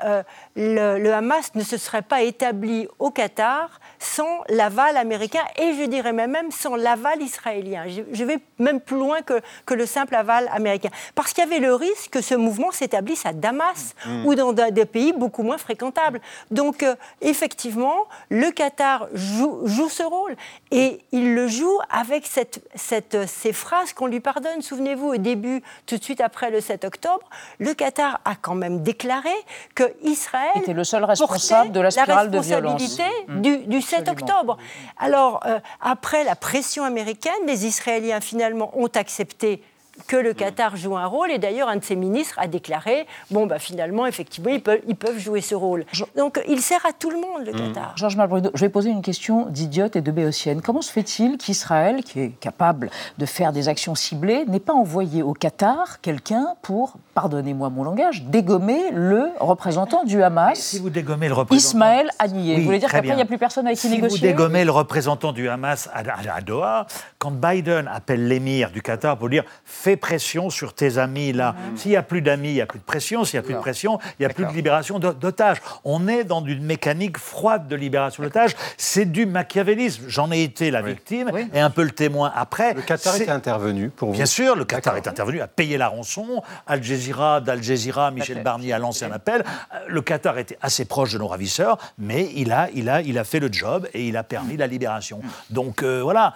le, 0.55 0.97
le 0.97 1.13
Hamas 1.13 1.51
ne 1.55 1.63
se 1.63 1.77
serait 1.77 2.01
pas 2.01 2.23
établi 2.23 2.87
au 2.99 3.11
Qatar 3.11 3.79
sans 4.05 4.43
l'aval 4.49 4.97
américain 4.97 5.43
et 5.57 5.73
je 5.73 5.85
dirais 5.85 6.13
même 6.13 6.51
sans 6.51 6.75
l'aval 6.75 7.21
israélien. 7.21 7.85
Je, 7.87 8.23
vais 8.23 8.37
même 8.59 8.79
plus 8.79 8.97
loin 8.97 9.21
que, 9.21 9.41
que 9.65 9.73
le 9.73 9.85
simple 9.85 10.15
aval 10.15 10.49
américain. 10.51 10.89
Parce 11.15 11.33
qu'il 11.33 11.43
y 11.43 11.47
avait 11.47 11.59
le 11.59 11.73
risque 11.73 12.11
que 12.11 12.21
ce 12.21 12.35
mouvement 12.35 12.71
s'établisse 12.71 13.25
à 13.25 13.33
Damas 13.33 13.95
mm. 14.05 14.25
ou 14.25 14.35
dans 14.35 14.53
des 14.53 14.85
pays 14.85 15.13
beaucoup 15.13 15.43
moins 15.43 15.57
fréquentables. 15.57 16.21
Donc, 16.51 16.83
euh, 16.83 16.95
effectivement, 17.21 18.05
le 18.29 18.51
Qatar 18.51 19.07
joue, 19.13 19.61
joue, 19.65 19.89
ce 19.89 20.03
rôle 20.03 20.35
et 20.71 21.01
il 21.11 21.33
le 21.33 21.47
joue 21.47 21.79
avec 21.89 22.25
cette, 22.25 22.61
cette, 22.75 23.27
ces 23.27 23.53
phrases 23.53 23.93
qu'on 23.93 24.07
lui 24.07 24.19
pardonne. 24.19 24.61
Souvenez-vous, 24.61 25.13
au 25.13 25.17
début, 25.17 25.63
tout 25.85 25.97
de 25.97 26.03
suite 26.03 26.21
après 26.21 26.51
le 26.51 26.61
7 26.61 26.85
octobre, 26.85 27.27
le 27.59 27.73
Qatar 27.73 28.19
a 28.25 28.35
quand 28.35 28.55
même 28.55 28.83
déclaré 28.83 29.29
que 29.73 29.83
Israël 30.03 30.51
était 30.55 30.73
le 30.73 30.83
seul 30.83 31.03
responsable 31.03 31.71
de 31.71 31.79
la 31.79 31.91
spirale 31.91 32.29
de 32.29 32.39
violence 32.39 32.99
du, 33.27 33.57
du 33.59 33.81
7 33.81 33.94
octobre. 34.07 34.57
Alors, 34.97 35.41
euh, 35.45 35.59
après 35.81 36.23
la 36.23 36.35
pression 36.35 36.83
américaine, 36.83 37.33
les 37.47 37.65
Israéliens 37.65 38.21
finalement 38.21 38.71
ont 38.77 38.89
accepté 38.95 39.61
que 40.07 40.15
le 40.15 40.33
Qatar 40.33 40.75
joue 40.75 40.97
un 40.97 41.05
rôle. 41.05 41.31
Et 41.31 41.37
d'ailleurs, 41.37 41.69
un 41.69 41.77
de 41.77 41.83
ses 41.83 41.95
ministres 41.95 42.35
a 42.37 42.47
déclaré 42.47 43.07
bon, 43.31 43.45
bah, 43.45 43.59
finalement, 43.59 44.05
effectivement, 44.05 44.49
ils 44.49 44.61
peuvent, 44.61 44.81
ils 44.87 44.95
peuvent 44.95 45.17
jouer 45.17 45.41
ce 45.41 45.55
rôle. 45.55 45.85
Donc, 46.15 46.41
il 46.47 46.61
sert 46.61 46.85
à 46.85 46.93
tout 46.93 47.09
le 47.09 47.17
monde, 47.17 47.45
le 47.45 47.53
mmh. 47.53 47.67
Qatar. 47.73 47.93
Georges 47.97 48.15
Malbruno, 48.15 48.49
je 48.53 48.61
vais 48.61 48.69
poser 48.69 48.89
une 48.89 49.01
question 49.01 49.45
d'idiote 49.47 49.95
et 49.95 50.01
de 50.01 50.11
béotienne. 50.11 50.61
Comment 50.61 50.81
se 50.81 50.91
fait-il 50.91 51.37
qu'Israël, 51.37 52.03
qui 52.03 52.19
est 52.19 52.29
capable 52.39 52.89
de 53.17 53.25
faire 53.25 53.51
des 53.51 53.67
actions 53.67 53.95
ciblées, 53.95 54.45
n'ait 54.47 54.59
pas 54.59 54.73
envoyé 54.73 55.23
au 55.23 55.33
Qatar 55.33 56.01
quelqu'un 56.01 56.55
pour, 56.61 56.93
pardonnez-moi 57.13 57.69
mon 57.69 57.83
langage, 57.83 58.23
dégommer 58.23 58.91
le 58.91 59.29
représentant 59.39 60.03
du 60.03 60.21
Hamas 60.21 60.59
Si 60.59 60.79
vous 60.79 60.89
dégommez 60.89 61.27
le 61.27 61.33
représentant. 61.33 61.69
Ismaël 61.69 62.09
Haniyeh. 62.19 62.57
vous 62.57 62.63
voulez 62.63 62.79
dire 62.79 62.91
qu'après, 62.91 63.09
il 63.09 63.15
n'y 63.15 63.21
a 63.21 63.25
plus 63.25 63.37
personne 63.37 63.65
avec 63.65 63.79
qui 63.79 63.89
négocier 63.89 64.17
Si 64.17 64.25
vous 64.25 64.27
dégommez 64.27 64.65
le 64.65 64.71
représentant 64.71 65.31
du 65.31 65.49
Hamas 65.49 65.89
à, 65.93 66.03
à 66.35 66.41
Doha, 66.41 66.85
quand 67.17 67.31
Biden 67.31 67.89
appelle 67.91 68.27
l'émir 68.27 68.71
du 68.71 68.81
Qatar 68.81 69.17
pour 69.17 69.29
dire 69.29 69.43
fais 69.85 69.97
pression 69.97 70.49
sur 70.49 70.73
tes 70.73 70.97
amis 70.97 71.31
là. 71.31 71.55
S'il 71.75 71.91
n'y 71.91 71.97
a 71.97 72.01
plus 72.01 72.23
d'amis, 72.23 72.49
il 72.49 72.53
n'y 72.55 72.61
a 72.61 72.65
plus 72.65 72.79
de 72.79 72.83
pression. 72.83 73.23
S'il 73.23 73.39
n'y 73.39 73.45
a 73.45 73.47
plus 73.47 73.53
de 73.53 73.59
pression, 73.59 73.99
il 74.17 74.23
n'y 74.23 74.25
a 74.25 74.29
plus 74.29 74.45
de 74.45 74.51
libération 74.51 74.97
d'otages. 74.97 75.61
On 75.83 76.07
est 76.07 76.23
dans 76.23 76.43
une 76.43 76.63
mécanique 76.63 77.19
froide 77.19 77.67
de 77.67 77.75
libération 77.75 78.23
d'otages. 78.23 78.55
C'est 78.77 79.05
du 79.05 79.27
machiavélisme. 79.27 80.05
J'en 80.07 80.31
ai 80.31 80.41
été 80.41 80.71
la 80.71 80.81
victime 80.81 81.29
et 81.53 81.59
un 81.59 81.69
peu 81.69 81.83
le 81.83 81.91
témoin 81.91 82.31
après. 82.35 82.73
Le 82.73 82.81
Qatar 82.81 83.15
est 83.15 83.29
intervenu 83.29 83.89
pour 83.89 84.09
vous 84.09 84.15
Bien 84.15 84.25
sûr, 84.25 84.55
le 84.55 84.65
Qatar 84.65 84.97
est 84.97 85.07
intervenu, 85.07 85.39
a 85.39 85.47
payé 85.47 85.77
la 85.77 85.89
rançon. 85.89 86.41
Al 86.65 86.81
Jazeera, 86.81 87.41
d'Al 87.41 87.61
Jazeera, 87.61 88.09
Michel 88.09 88.41
Barnier 88.41 88.73
a 88.73 88.79
lancé 88.79 89.05
un 89.05 89.11
appel. 89.11 89.43
Euh, 89.73 89.77
le 89.87 90.01
Qatar 90.01 90.39
était 90.39 90.57
assez 90.61 90.85
proche 90.85 91.13
de 91.13 91.19
nos 91.19 91.27
ravisseurs, 91.27 91.77
mais 91.99 92.31
il 92.35 92.51
a, 92.51 92.69
il 92.73 92.89
a, 92.89 93.01
il 93.01 93.19
a 93.19 93.23
fait 93.23 93.39
le 93.39 93.51
job 93.51 93.87
et 93.93 94.07
il 94.07 94.17
a 94.17 94.23
permis 94.23 94.57
la 94.57 94.65
libération. 94.65 95.21
Donc 95.51 95.83
euh, 95.83 96.01
voilà, 96.01 96.33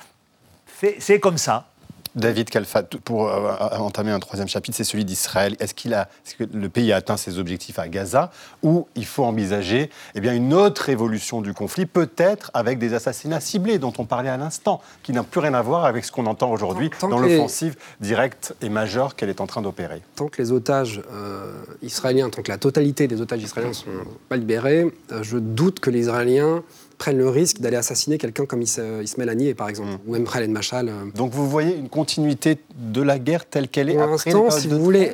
c'est 1.00 1.20
comme 1.20 1.38
ça. 1.38 1.69
David 2.16 2.50
Kalfat, 2.50 2.84
pour 3.04 3.28
euh, 3.28 3.54
entamer 3.78 4.12
un 4.12 4.20
troisième 4.20 4.48
chapitre, 4.48 4.76
c'est 4.76 4.84
celui 4.84 5.06
d'Israël. 5.06 5.56
Est-ce, 5.60 5.74
qu'il 5.74 5.94
a, 5.94 6.10
que 6.38 6.44
le 6.52 6.70
pays 6.70 6.92
a 6.92 6.98
atteint 6.98 7.18
ses 7.18 7.40
objectifs 7.40 7.80
à 7.80 7.88
Gaza 7.88 8.32
ou 8.64 8.88
il 8.96 9.06
faut 9.06 9.24
envisager 9.24 9.90
eh 10.16 10.22
bien, 10.22 10.34
une 10.34 10.54
autre 10.54 10.90
évolution 10.90 11.42
du 11.42 11.54
conflit, 11.54 11.86
peut-être 11.86 12.52
avec 12.54 12.80
des 12.80 12.94
assassinats 12.94 13.40
ciblés 13.40 13.80
dont 13.80 13.94
on 13.98 14.06
parlait 14.06 14.30
à 14.30 14.38
l'instant, 14.38 14.82
qui 15.04 15.14
n'ont 15.14 15.24
plus 15.24 15.40
rien 15.40 15.54
à 15.54 15.62
voir 15.62 15.86
avec 15.86 16.06
ce 16.06 16.12
qu'on 16.12 16.26
entend 16.26 16.52
aujourd'hui 16.52 16.90
dans 17.02 17.20
l'offensive 17.20 17.76
directe 18.00 18.56
et 18.62 18.70
majeure 18.70 19.16
qu'elle 19.16 19.30
est 19.30 19.42
en 19.42 19.48
train 19.48 19.62
d'opérer 19.62 20.02
Tant 20.16 20.28
que 20.28 20.42
les 20.42 20.52
otages 20.52 21.02
euh, 21.12 21.54
israéliens, 21.82 22.30
tant 22.30 22.42
que 22.42 22.52
la 22.52 22.58
totalité 22.58 23.08
des 23.08 23.22
otages 23.22 23.42
israéliens 23.42 23.70
ne 23.70 23.74
sont 23.74 23.86
pas 24.28 24.38
libérés, 24.38 24.92
euh, 25.12 25.24
je 25.24 25.38
doute 25.38 25.80
que 25.80 25.90
les 25.90 26.00
Israéliens 26.02 26.64
prennent 27.00 27.18
le 27.18 27.30
risque 27.30 27.60
d'aller 27.60 27.78
assassiner 27.78 28.20
quelqu'un 28.20 28.46
comme 28.46 28.62
Ismaël 28.62 29.30
Haniyeh, 29.30 29.56
par 29.56 29.70
exemple, 29.70 29.90
mm. 29.90 30.00
ou 30.06 30.12
même 30.12 30.28
Khaled 30.28 30.52
Machal. 30.52 30.90
Euh. 30.90 31.06
Donc 31.16 31.32
vous 31.32 31.50
voyez 31.50 31.76
une 31.76 31.90
continuité 31.90 32.60
de 32.78 33.02
la 33.02 33.18
guerre 33.18 33.46
telle 33.50 33.68
qu'elle 33.68 33.90
est 33.90 33.96
Pour 33.96 34.06
l'instant, 34.06 34.52
si 34.52 34.68
vous 34.68 34.80
voulez, 34.80 35.14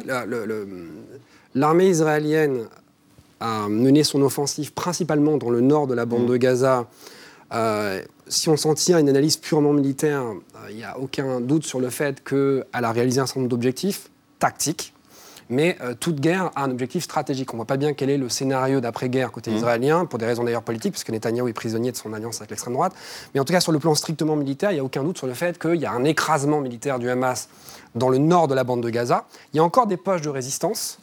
l'armée 1.54 1.88
israélienne 1.88 2.66
a 3.40 3.70
mené 3.70 4.04
son 4.04 4.22
offensive 4.22 4.74
principalement 4.74 5.38
dans 5.38 5.50
le 5.50 5.62
nord 5.62 5.88
de 5.88 5.94
la 5.94 6.06
bande 6.06 6.24
mm. 6.24 6.32
de 6.32 6.38
Gaza. 6.38 6.88
Euh, 7.54 8.02
si 8.28 8.50
on 8.50 8.58
s'en 8.58 8.74
tient 8.74 8.98
à 8.98 9.00
une 9.00 9.10
analyse 9.10 9.38
purement 9.38 9.72
militaire, 9.72 10.24
euh, 10.24 10.72
il 10.72 10.78
n'y 10.78 10.84
a 10.84 10.98
aucun 10.98 11.40
doute 11.40 11.64
sur 11.64 11.80
le 11.80 11.92
fait 11.92 12.24
qu'elle 12.24 12.66
a 12.74 12.92
réalisé 12.92 13.22
un 13.22 13.28
certain 13.28 13.42
nombre 13.42 13.52
d'objectifs 13.52 14.10
tactiques 14.40 14.95
mais 15.50 15.78
euh, 15.82 15.94
toute 15.94 16.20
guerre 16.20 16.52
a 16.56 16.64
un 16.64 16.72
objectif 16.72 17.04
stratégique. 17.04 17.54
On 17.54 17.58
ne 17.58 17.60
voit 17.60 17.66
pas 17.66 17.78
bien 17.78 17.94
quel 17.94 18.10
est 18.10 18.18
le 18.18 18.30
scénario 18.30 18.82
d'après-guerre 18.82 19.32
côté 19.32 19.52
mmh. 19.52 19.56
israélien, 19.56 20.06
pour 20.06 20.20
des 20.20 20.26
raisons 20.26 20.44
d'ailleurs 20.44 20.64
politiques, 20.64 20.94
puisque 20.94 21.10
Netanyahou 21.10 21.48
est 21.48 21.54
prisonnier 21.54 21.92
de 21.92 21.98
son 21.98 22.14
alliance 22.14 22.38
avec 22.38 22.50
l'extrême 22.50 22.74
droite. 22.74 22.94
Mais 23.34 23.40
en 23.40 23.46
tout 23.46 23.54
cas, 23.54 23.60
sur 23.60 23.72
le 23.72 23.80
plan 23.80 23.96
strictement 23.96 24.36
militaire, 24.36 24.72
il 24.72 24.76
n'y 24.76 24.80
a 24.80 24.84
aucun 24.84 25.04
doute 25.04 25.18
sur 25.18 25.28
le 25.28 25.34
fait 25.34 25.60
qu'il 25.60 25.76
y 25.76 25.86
a 25.86 25.92
un 25.92 26.04
écrasement 26.04 26.62
militaire 26.62 27.00
du 27.00 27.10
Hamas 27.10 27.50
dans 27.94 28.10
le 28.10 28.18
nord 28.18 28.48
de 28.48 28.56
la 28.56 28.64
bande 28.64 28.82
de 28.82 28.90
Gaza. 28.90 29.26
Il 29.54 29.58
y 29.58 29.60
a 29.60 29.64
encore 29.64 29.88
des 29.88 29.98
poches 29.98 30.22
de 30.22 30.30
résistance. 30.30 31.00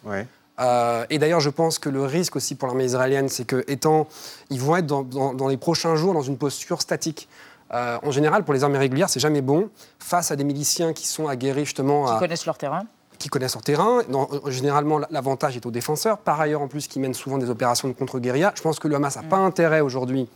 Euh, 0.60 1.06
et 1.08 1.18
d'ailleurs, 1.18 1.40
je 1.40 1.50
pense 1.50 1.78
que 1.78 1.88
le 1.88 2.04
risque 2.04 2.36
aussi 2.36 2.54
pour 2.54 2.68
l'armée 2.68 2.84
israélienne, 2.84 3.28
c'est 3.28 3.46
que, 3.46 3.64
étant, 3.68 4.06
ils 4.50 4.60
vont 4.60 4.76
être 4.76 4.86
dans, 4.86 5.48
les 5.48 5.56
prochains 5.56 5.96
jours 5.96 6.14
dans 6.14 6.22
une 6.22 6.36
posture 6.36 6.82
statique. 6.82 7.28
Euh, 7.72 7.98
en 8.02 8.10
général, 8.10 8.44
pour 8.44 8.52
les 8.52 8.64
armées 8.64 8.78
régulières, 8.78 9.08
c'est 9.08 9.20
jamais 9.20 9.40
bon 9.40 9.70
face 9.98 10.30
à 10.30 10.36
des 10.36 10.44
miliciens 10.44 10.92
qui 10.92 11.06
sont 11.06 11.26
aguerris 11.26 11.64
justement. 11.64 12.12
Qui 12.12 12.18
connaissent 12.18 12.44
leur 12.44 12.58
terrain 12.58 12.84
qui 13.22 13.28
connaissent 13.28 13.54
leur 13.54 13.62
terrain. 13.62 14.02
généralement, 14.48 15.00
l'avantage 15.10 15.56
est 15.56 15.64
aux 15.64 15.70
défenseurs. 15.70 16.18
Par 16.18 16.40
ailleurs, 16.40 16.60
en 16.60 16.68
plus, 16.68 16.88
qui 16.88 16.98
mènent 16.98 17.14
souvent 17.14 17.38
des 17.38 17.50
opérations 17.50 17.88
de 17.88 17.92
contre-guérilla. 17.92 18.52
Je 18.56 18.62
pense 18.62 18.78
que 18.78 18.88
le 18.88 18.96
Hamas 18.96 19.16
n'a 19.16 19.22
pas 19.22 19.38
mm. 19.38 19.46
intérêt 19.46 19.80
aujourd'hui 19.80 20.28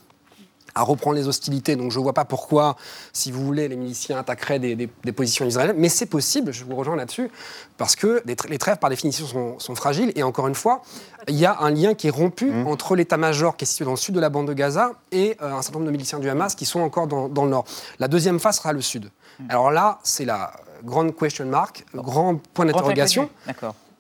à 0.77 0.83
reprendre 0.83 1.17
les 1.17 1.27
hostilités. 1.27 1.75
Donc 1.75 1.91
je 1.91 1.99
ne 1.99 2.03
vois 2.03 2.13
pas 2.13 2.27
pourquoi, 2.27 2.77
si 3.13 3.33
vous 3.33 3.45
voulez, 3.45 3.67
les 3.67 3.77
miliciens 3.77 4.19
attaqueraient 4.19 4.59
des, 4.59 5.13
positions 5.13 5.47
israéliennes. 5.47 5.79
Mais 5.79 5.89
c'est 5.89 6.07
possible, 6.07 6.53
je 6.53 6.65
vous 6.65 6.77
rejoins 6.77 6.97
là-dessus, 6.97 7.31
parce 7.79 7.97
que 7.97 8.23
les, 8.27 8.59
trêves, 8.59 8.77
par 8.77 8.91
définition, 8.91 9.59
sont, 9.59 9.75
fragiles. 9.75 10.13
Et 10.17 10.23
encore 10.23 10.47
une 10.49 10.55
fois, 10.55 10.83
il 11.29 11.37
y 11.37 11.47
a 11.47 11.59
un 11.61 11.71
lien 11.71 11.95
qui 11.95 12.09
est 12.09 12.11
rompu 12.11 12.51
mm. 12.51 12.67
entre 12.67 12.95
l'état-major 12.95 13.57
qui 13.57 13.65
est 13.65 13.67
situé 13.67 13.87
dans 13.87 13.93
le 13.93 13.97
sud 13.97 14.15
de 14.15 14.21
la 14.21 14.29
bande 14.29 14.49
de 14.49 14.53
Gaza 14.53 14.93
et 15.13 15.37
euh, 15.41 15.55
un 15.55 15.63
certain 15.63 15.79
nombre 15.79 15.87
de 15.87 15.93
miliciens 15.93 16.19
du 16.19 16.29
Hamas 16.29 16.55
qui 16.55 16.67
sont 16.67 16.81
encore 16.81 17.07
dans, 17.07 17.29
dans 17.29 17.45
le 17.45 17.51
nord. 17.51 17.65
La 17.99 18.07
deuxième 18.07 18.39
phase 18.39 18.59
sera 18.59 18.73
le 18.73 18.83
sud. 18.83 19.11
Mm. 19.39 19.51
Alors 19.51 19.71
là, 19.71 19.99
c'est 20.03 20.25
la 20.25 20.53
grande 20.85 21.17
question 21.17 21.47
mark, 21.47 21.85
grand 21.95 22.41
point 22.55 22.67
d'interrogation. 22.67 23.31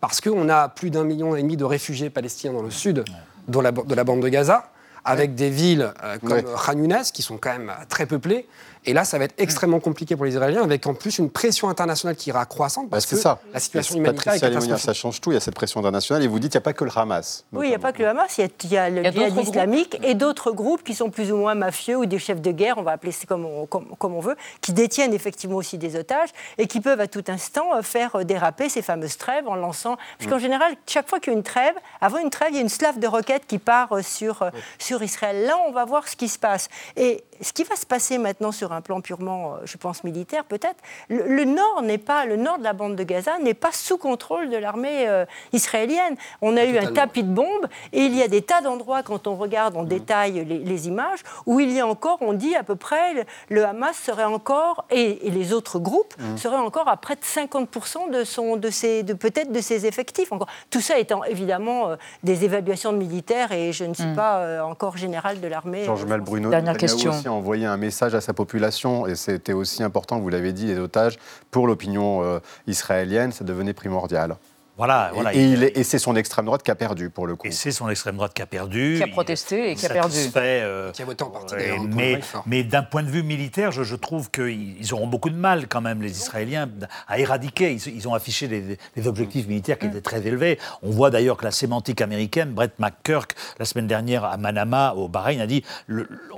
Parce 0.00 0.20
qu'on 0.20 0.48
a 0.48 0.68
plus 0.68 0.90
d'un 0.90 1.04
million 1.04 1.34
et 1.34 1.42
demi 1.42 1.56
de 1.56 1.64
réfugiés 1.64 2.10
palestiniens 2.10 2.52
dans 2.52 2.62
le 2.62 2.70
sud 2.70 3.04
de 3.48 3.60
la, 3.60 3.72
de 3.72 3.94
la 3.94 4.04
bande 4.04 4.20
de 4.20 4.28
Gaza, 4.28 4.70
avec 5.04 5.34
des 5.34 5.50
villes 5.50 5.92
euh, 6.02 6.18
comme 6.18 6.42
Khan 6.42 6.78
Younes, 6.78 7.02
qui 7.12 7.22
sont 7.22 7.38
quand 7.38 7.52
même 7.52 7.72
très 7.88 8.06
peuplées, 8.06 8.46
et 8.86 8.92
là, 8.92 9.04
ça 9.04 9.18
va 9.18 9.24
être 9.24 9.34
extrêmement 9.38 9.80
compliqué 9.80 10.14
pour 10.14 10.24
les 10.24 10.32
Israéliens, 10.32 10.62
avec 10.62 10.86
en 10.86 10.94
plus 10.94 11.18
une 11.18 11.30
pression 11.30 11.68
internationale 11.68 12.14
qui 12.16 12.30
ira 12.30 12.46
croissante, 12.46 12.88
parce 12.88 13.04
que 13.04 13.16
ça. 13.16 13.40
la 13.52 13.60
situation 13.60 13.96
humanitaire 13.96 14.34
est 14.34 14.40
catastrophique. 14.40 14.84
Ça 14.84 14.94
change 14.94 15.20
tout, 15.20 15.32
il 15.32 15.34
y 15.34 15.36
a 15.36 15.40
cette 15.40 15.54
pression 15.54 15.80
internationale, 15.80 16.22
et 16.22 16.28
vous 16.28 16.38
dites 16.38 16.52
qu'il 16.52 16.58
n'y 16.58 16.62
a 16.62 16.64
pas 16.64 16.72
que 16.72 16.84
le 16.84 16.90
Hamas. 16.94 17.44
Oui, 17.52 17.66
il 17.66 17.70
n'y 17.70 17.74
a 17.74 17.80
pas 17.80 17.92
que 17.92 18.02
le 18.02 18.08
Hamas, 18.08 18.38
il 18.38 18.70
y 18.70 18.76
a, 18.76 18.88
le 18.88 19.02
djihad 19.10 19.36
islamique 19.36 19.98
et 20.02 20.14
d'autres 20.14 20.52
groupes 20.52 20.84
qui 20.84 20.94
sont 20.94 21.10
plus 21.10 21.32
ou 21.32 21.36
moins 21.36 21.54
mafieux 21.54 21.96
ou 21.96 22.06
des 22.06 22.18
chefs 22.18 22.40
de 22.40 22.52
guerre, 22.52 22.78
on 22.78 22.82
va 22.82 22.92
appeler 22.92 23.12
ça 23.12 23.26
comme 23.26 23.44
on, 23.44 23.66
comme, 23.66 24.14
on 24.14 24.20
veut, 24.20 24.36
qui 24.60 24.72
détiennent 24.72 25.14
effectivement 25.14 25.56
aussi 25.56 25.78
des 25.78 25.96
otages 25.96 26.30
et 26.58 26.66
qui 26.66 26.80
peuvent 26.80 27.00
à 27.00 27.08
tout 27.08 27.24
instant 27.28 27.74
euh, 27.74 27.82
faire 27.82 28.16
euh, 28.16 28.24
déraper 28.24 28.68
ces 28.68 28.82
fameuses 28.82 29.16
trêves 29.16 29.48
en 29.48 29.56
lançant... 29.56 29.96
Parce 30.18 30.30
qu'en 30.30 30.36
mm. 30.36 30.40
général, 30.40 30.74
chaque 30.86 31.08
fois 31.08 31.18
qu'il 31.18 31.32
y 31.32 31.36
a 31.36 31.38
une 31.38 31.42
trêve, 31.42 31.74
avant 32.00 32.18
une 32.18 32.30
trêve, 32.30 32.50
il 32.52 32.56
y 32.56 32.58
a 32.58 32.62
une 32.62 32.68
slave 32.68 32.98
de 32.98 33.06
roquettes 33.06 33.46
qui 33.46 33.58
part 33.58 33.92
euh, 33.92 34.02
sur, 34.02 34.48
sur 34.78 35.02
Israël. 35.02 35.46
Là, 35.46 35.56
on 35.66 35.72
va 35.72 35.84
voir 35.84 36.06
ce 36.08 36.16
qui 36.16 36.28
se 36.28 36.38
passe. 36.38 36.68
Et 36.96 37.24
ce 37.40 37.52
qui 37.52 37.64
va 37.64 37.76
se 37.76 37.86
passer 37.86 38.18
maintenant 38.18 38.52
sur 38.52 38.72
un 38.72 38.80
plan 38.80 39.00
purement, 39.00 39.54
euh, 39.54 39.56
je 39.64 39.76
pense, 39.76 40.04
militaire 40.04 40.44
peut-être, 40.44 40.76
le, 41.08 41.44
nord 41.44 41.82
n'est 41.82 41.98
pas, 41.98 42.26
le 42.26 42.36
nord 42.36 42.58
de 42.58 42.64
la 42.64 42.72
bande 42.72 42.96
de 42.96 43.04
Gaza 43.04 43.38
n'est 43.38 43.54
pas 43.54 43.72
sous 43.72 43.98
contrôle 43.98 44.50
de 44.50 44.56
l'armée 44.56 45.08
euh, 45.08 45.24
israélienne. 45.52 46.16
On 46.42 46.56
a 46.56 46.64
eu 46.64 46.78
un 46.78 46.92
tapis 46.92 47.22
de 47.22 47.32
bombes 47.32 47.66
et 47.92 48.02
il 48.02 48.14
y 48.14 48.22
a 48.22 48.28
des 48.28 48.42
tas 48.42 48.60
d'endroits, 48.60 49.02
quand 49.02 49.26
on 49.26 49.36
regarde 49.36 49.76
en 49.76 49.82
mmh. 49.82 49.88
détail 49.88 50.44
les, 50.44 50.88
images, 50.88 51.20
où 51.46 51.60
il 51.60 51.72
y 51.72 51.80
a 51.80 51.86
encore, 51.86 52.18
on 52.20 52.32
dit 52.32 52.54
à 52.54 52.62
peu 52.62 52.76
près, 52.76 53.26
le, 53.48 53.64
Hamas 53.64 53.96
serait 53.96 54.24
encore, 54.24 54.86
et, 54.90 55.18
les 55.30 55.52
autres 55.52 55.78
groupes, 55.78 56.14
mmh. 56.18 56.36
seraient 56.36 56.56
encore 56.56 56.88
à 56.88 56.96
près 56.96 57.16
de 57.16 57.20
50% 57.20 58.10
de, 58.10 58.24
son, 58.24 58.56
de, 58.56 58.70
ses, 58.70 59.02
de 59.02 59.14
peut-être 59.14 59.52
de 59.52 59.60
ses 59.60 59.86
effectifs. 59.86 60.32
Encore. 60.32 60.48
Tout 60.70 60.80
ça 60.80 60.98
étant 60.98 61.24
évidemment 61.24 61.90
euh, 61.90 61.96
des 62.22 62.44
évaluations 62.44 62.92
de 62.92 62.98
militaires 62.98 63.52
et 63.52 63.72
je 63.72 63.84
ne 63.84 63.94
suis 63.94 64.04
mmh. 64.04 64.16
pas 64.16 64.64
encore 64.64 64.96
général 64.96 65.40
de 65.40 65.48
l'armée. 65.48 65.84
Georges 65.84 66.06
Dernière 66.06 66.76
question 66.76 67.12
envoyer 67.28 67.66
un 67.66 67.76
message 67.76 68.14
à 68.14 68.20
sa 68.20 68.32
population, 68.32 69.06
et 69.06 69.14
c'était 69.14 69.52
aussi 69.52 69.82
important, 69.82 70.18
vous 70.18 70.28
l'avez 70.28 70.52
dit, 70.52 70.66
les 70.66 70.78
otages, 70.78 71.18
pour 71.50 71.66
l'opinion 71.66 72.22
euh, 72.22 72.38
israélienne, 72.66 73.32
ça 73.32 73.44
devenait 73.44 73.74
primordial. 73.74 74.36
Voilà, 74.76 75.10
voilà. 75.14 75.32
Et, 75.34 75.82
c'est 75.84 75.98
son 75.98 76.16
extrême 76.16 76.44
droite 76.44 76.62
qui 76.62 76.70
a 76.70 76.74
perdu, 76.74 77.08
pour 77.08 77.26
le 77.26 77.34
coup. 77.34 77.46
Et 77.46 77.50
c'est 77.50 77.70
son 77.70 77.88
extrême 77.88 78.16
droite 78.16 78.34
qui 78.34 78.42
a 78.42 78.46
perdu. 78.46 78.96
Qui 78.98 79.02
a 79.02 79.08
protesté 79.08 79.70
et 79.70 79.74
qui 79.74 79.86
a 79.86 79.88
perdu. 79.88 80.16
Euh, 80.36 80.92
qui 80.92 81.00
a 81.00 81.04
voté 81.06 81.24
en 81.24 81.30
partie, 81.30 81.54
mais, 81.88 82.20
mais 82.44 82.62
d'un 82.62 82.82
point 82.82 83.02
de 83.02 83.08
vue 83.08 83.22
militaire, 83.22 83.72
je, 83.72 83.94
trouve 83.94 84.30
qu'ils 84.30 84.92
auront 84.92 85.06
beaucoup 85.06 85.30
de 85.30 85.36
mal, 85.36 85.66
quand 85.66 85.80
même, 85.80 86.02
les 86.02 86.18
Israéliens, 86.18 86.68
à 87.08 87.18
éradiquer. 87.18 87.78
Ils, 87.86 88.06
ont 88.06 88.12
affiché 88.12 88.48
des, 88.48 89.06
objectifs 89.06 89.46
militaires 89.46 89.78
qui 89.78 89.86
étaient 89.86 90.02
très 90.02 90.26
élevés. 90.26 90.58
On 90.82 90.90
voit 90.90 91.10
d'ailleurs 91.10 91.38
que 91.38 91.44
la 91.44 91.52
sémantique 91.52 92.02
américaine, 92.02 92.50
Brett 92.50 92.78
McKirk, 92.78 93.34
la 93.58 93.64
semaine 93.64 93.86
dernière 93.86 94.24
à 94.24 94.36
Manama, 94.36 94.92
au 94.94 95.08
Bahreïn, 95.08 95.40
a 95.40 95.46
dit 95.46 95.64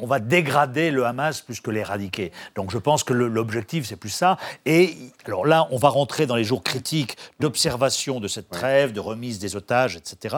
on 0.01 0.07
va 0.07 0.21
dégrader 0.21 0.93
le 0.93 1.05
Hamas 1.05 1.41
plus 1.41 1.61
que 1.61 1.71
l'éradiquer. 1.71 2.31
Donc 2.55 2.71
je 2.71 2.79
pense 2.79 3.03
que 3.03 3.13
l'objectif, 3.13 3.87
c'est 3.87 3.97
plus 3.97 4.11
ça. 4.11 4.37
Et 4.65 4.95
alors 5.25 5.45
là, 5.45 5.67
on 5.73 5.77
va 5.77 5.89
rentrer 5.89 6.27
dans 6.27 6.37
les 6.37 6.45
jours 6.45 6.63
critiques 6.63 7.17
d'observation 7.41 8.21
de 8.21 8.28
cette 8.29 8.51
trêve, 8.51 8.93
de 8.93 9.01
remise 9.01 9.39
des 9.39 9.57
otages, 9.57 9.97
etc. 9.97 10.37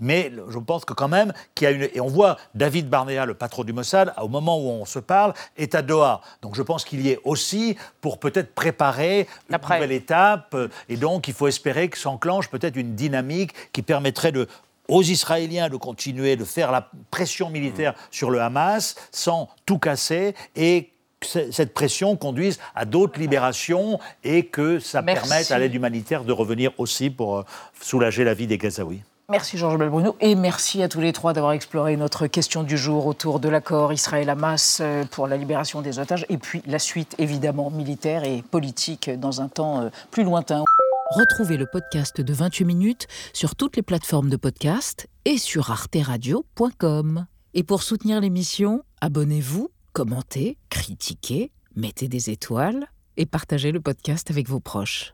Mais 0.00 0.32
je 0.48 0.58
pense 0.58 0.84
que 0.84 0.92
quand 0.92 1.08
même 1.08 1.32
qu'il 1.54 1.64
y 1.64 1.68
a 1.68 1.70
une... 1.70 1.88
Et 1.94 2.00
on 2.00 2.08
voit 2.08 2.36
David 2.54 2.88
Barnea, 2.88 3.24
le 3.24 3.34
patron 3.34 3.64
du 3.64 3.72
Mossad, 3.72 4.12
au 4.20 4.28
moment 4.28 4.58
où 4.58 4.68
on 4.68 4.84
se 4.84 4.98
parle, 4.98 5.34
est 5.56 5.74
à 5.74 5.82
Doha. 5.82 6.20
Donc 6.42 6.54
je 6.54 6.62
pense 6.62 6.84
qu'il 6.84 7.00
y 7.00 7.10
est 7.10 7.20
aussi 7.24 7.76
pour 8.00 8.18
peut-être 8.18 8.54
préparer 8.54 9.26
une 9.48 9.58
nouvelle 9.62 9.92
étape. 9.92 10.56
Et 10.88 10.96
donc 10.96 11.28
il 11.28 11.34
faut 11.34 11.48
espérer 11.48 11.88
que 11.88 11.98
s'enclenche 11.98 12.48
peut-être 12.48 12.76
une 12.76 12.94
dynamique 12.94 13.52
qui 13.72 13.82
permettrait 13.82 14.32
de 14.32 14.48
aux 14.88 15.02
Israéliens 15.02 15.68
de 15.68 15.76
continuer 15.76 16.36
de 16.36 16.44
faire 16.44 16.72
la 16.72 16.90
pression 17.10 17.50
militaire 17.50 17.94
sur 18.10 18.30
le 18.30 18.40
Hamas 18.40 18.96
sans 19.12 19.48
tout 19.66 19.78
casser 19.78 20.34
et 20.56 20.92
cette 21.22 21.74
pression 21.74 22.16
conduise 22.16 22.58
à 22.74 22.84
d'autres 22.84 23.18
libérations 23.18 23.98
et 24.24 24.46
que 24.46 24.78
ça 24.78 25.02
permette 25.02 25.50
à 25.50 25.58
l'aide 25.58 25.74
humanitaire 25.74 26.24
de 26.24 26.32
revenir 26.32 26.72
aussi 26.78 27.10
pour 27.10 27.38
euh, 27.38 27.42
soulager 27.80 28.24
la 28.24 28.34
vie 28.34 28.46
des 28.46 28.58
Gazaouis. 28.58 29.02
Merci 29.30 29.58
Georges 29.58 29.76
Belbruno 29.76 30.16
et 30.20 30.34
merci 30.34 30.82
à 30.82 30.88
tous 30.88 31.02
les 31.02 31.12
trois 31.12 31.34
d'avoir 31.34 31.52
exploré 31.52 31.98
notre 31.98 32.26
question 32.28 32.62
du 32.62 32.78
jour 32.78 33.06
autour 33.06 33.40
de 33.40 33.50
l'accord 33.50 33.92
Israël-Hamas 33.92 34.78
euh, 34.80 35.04
pour 35.04 35.26
la 35.26 35.36
libération 35.36 35.82
des 35.82 35.98
otages 35.98 36.24
et 36.30 36.38
puis 36.38 36.62
la 36.66 36.78
suite 36.78 37.14
évidemment 37.18 37.70
militaire 37.70 38.24
et 38.24 38.42
politique 38.42 39.10
dans 39.10 39.42
un 39.42 39.48
temps 39.48 39.82
euh, 39.82 39.88
plus 40.10 40.24
lointain. 40.24 40.64
Retrouvez 41.10 41.58
le 41.58 41.66
podcast 41.66 42.22
de 42.22 42.32
28 42.32 42.64
minutes 42.64 43.06
sur 43.34 43.54
toutes 43.54 43.76
les 43.76 43.82
plateformes 43.82 44.30
de 44.30 44.36
podcast 44.36 45.08
et 45.26 45.36
sur 45.36 45.70
arteradio.com. 45.70 47.26
Et 47.52 47.64
pour 47.64 47.82
soutenir 47.82 48.20
l'émission, 48.22 48.82
abonnez-vous 49.02 49.70
commentez, 49.98 50.58
critiquez, 50.70 51.50
mettez 51.74 52.06
des 52.06 52.30
étoiles 52.30 52.86
et 53.16 53.26
partagez 53.26 53.72
le 53.72 53.80
podcast 53.80 54.30
avec 54.30 54.48
vos 54.48 54.60
proches. 54.60 55.12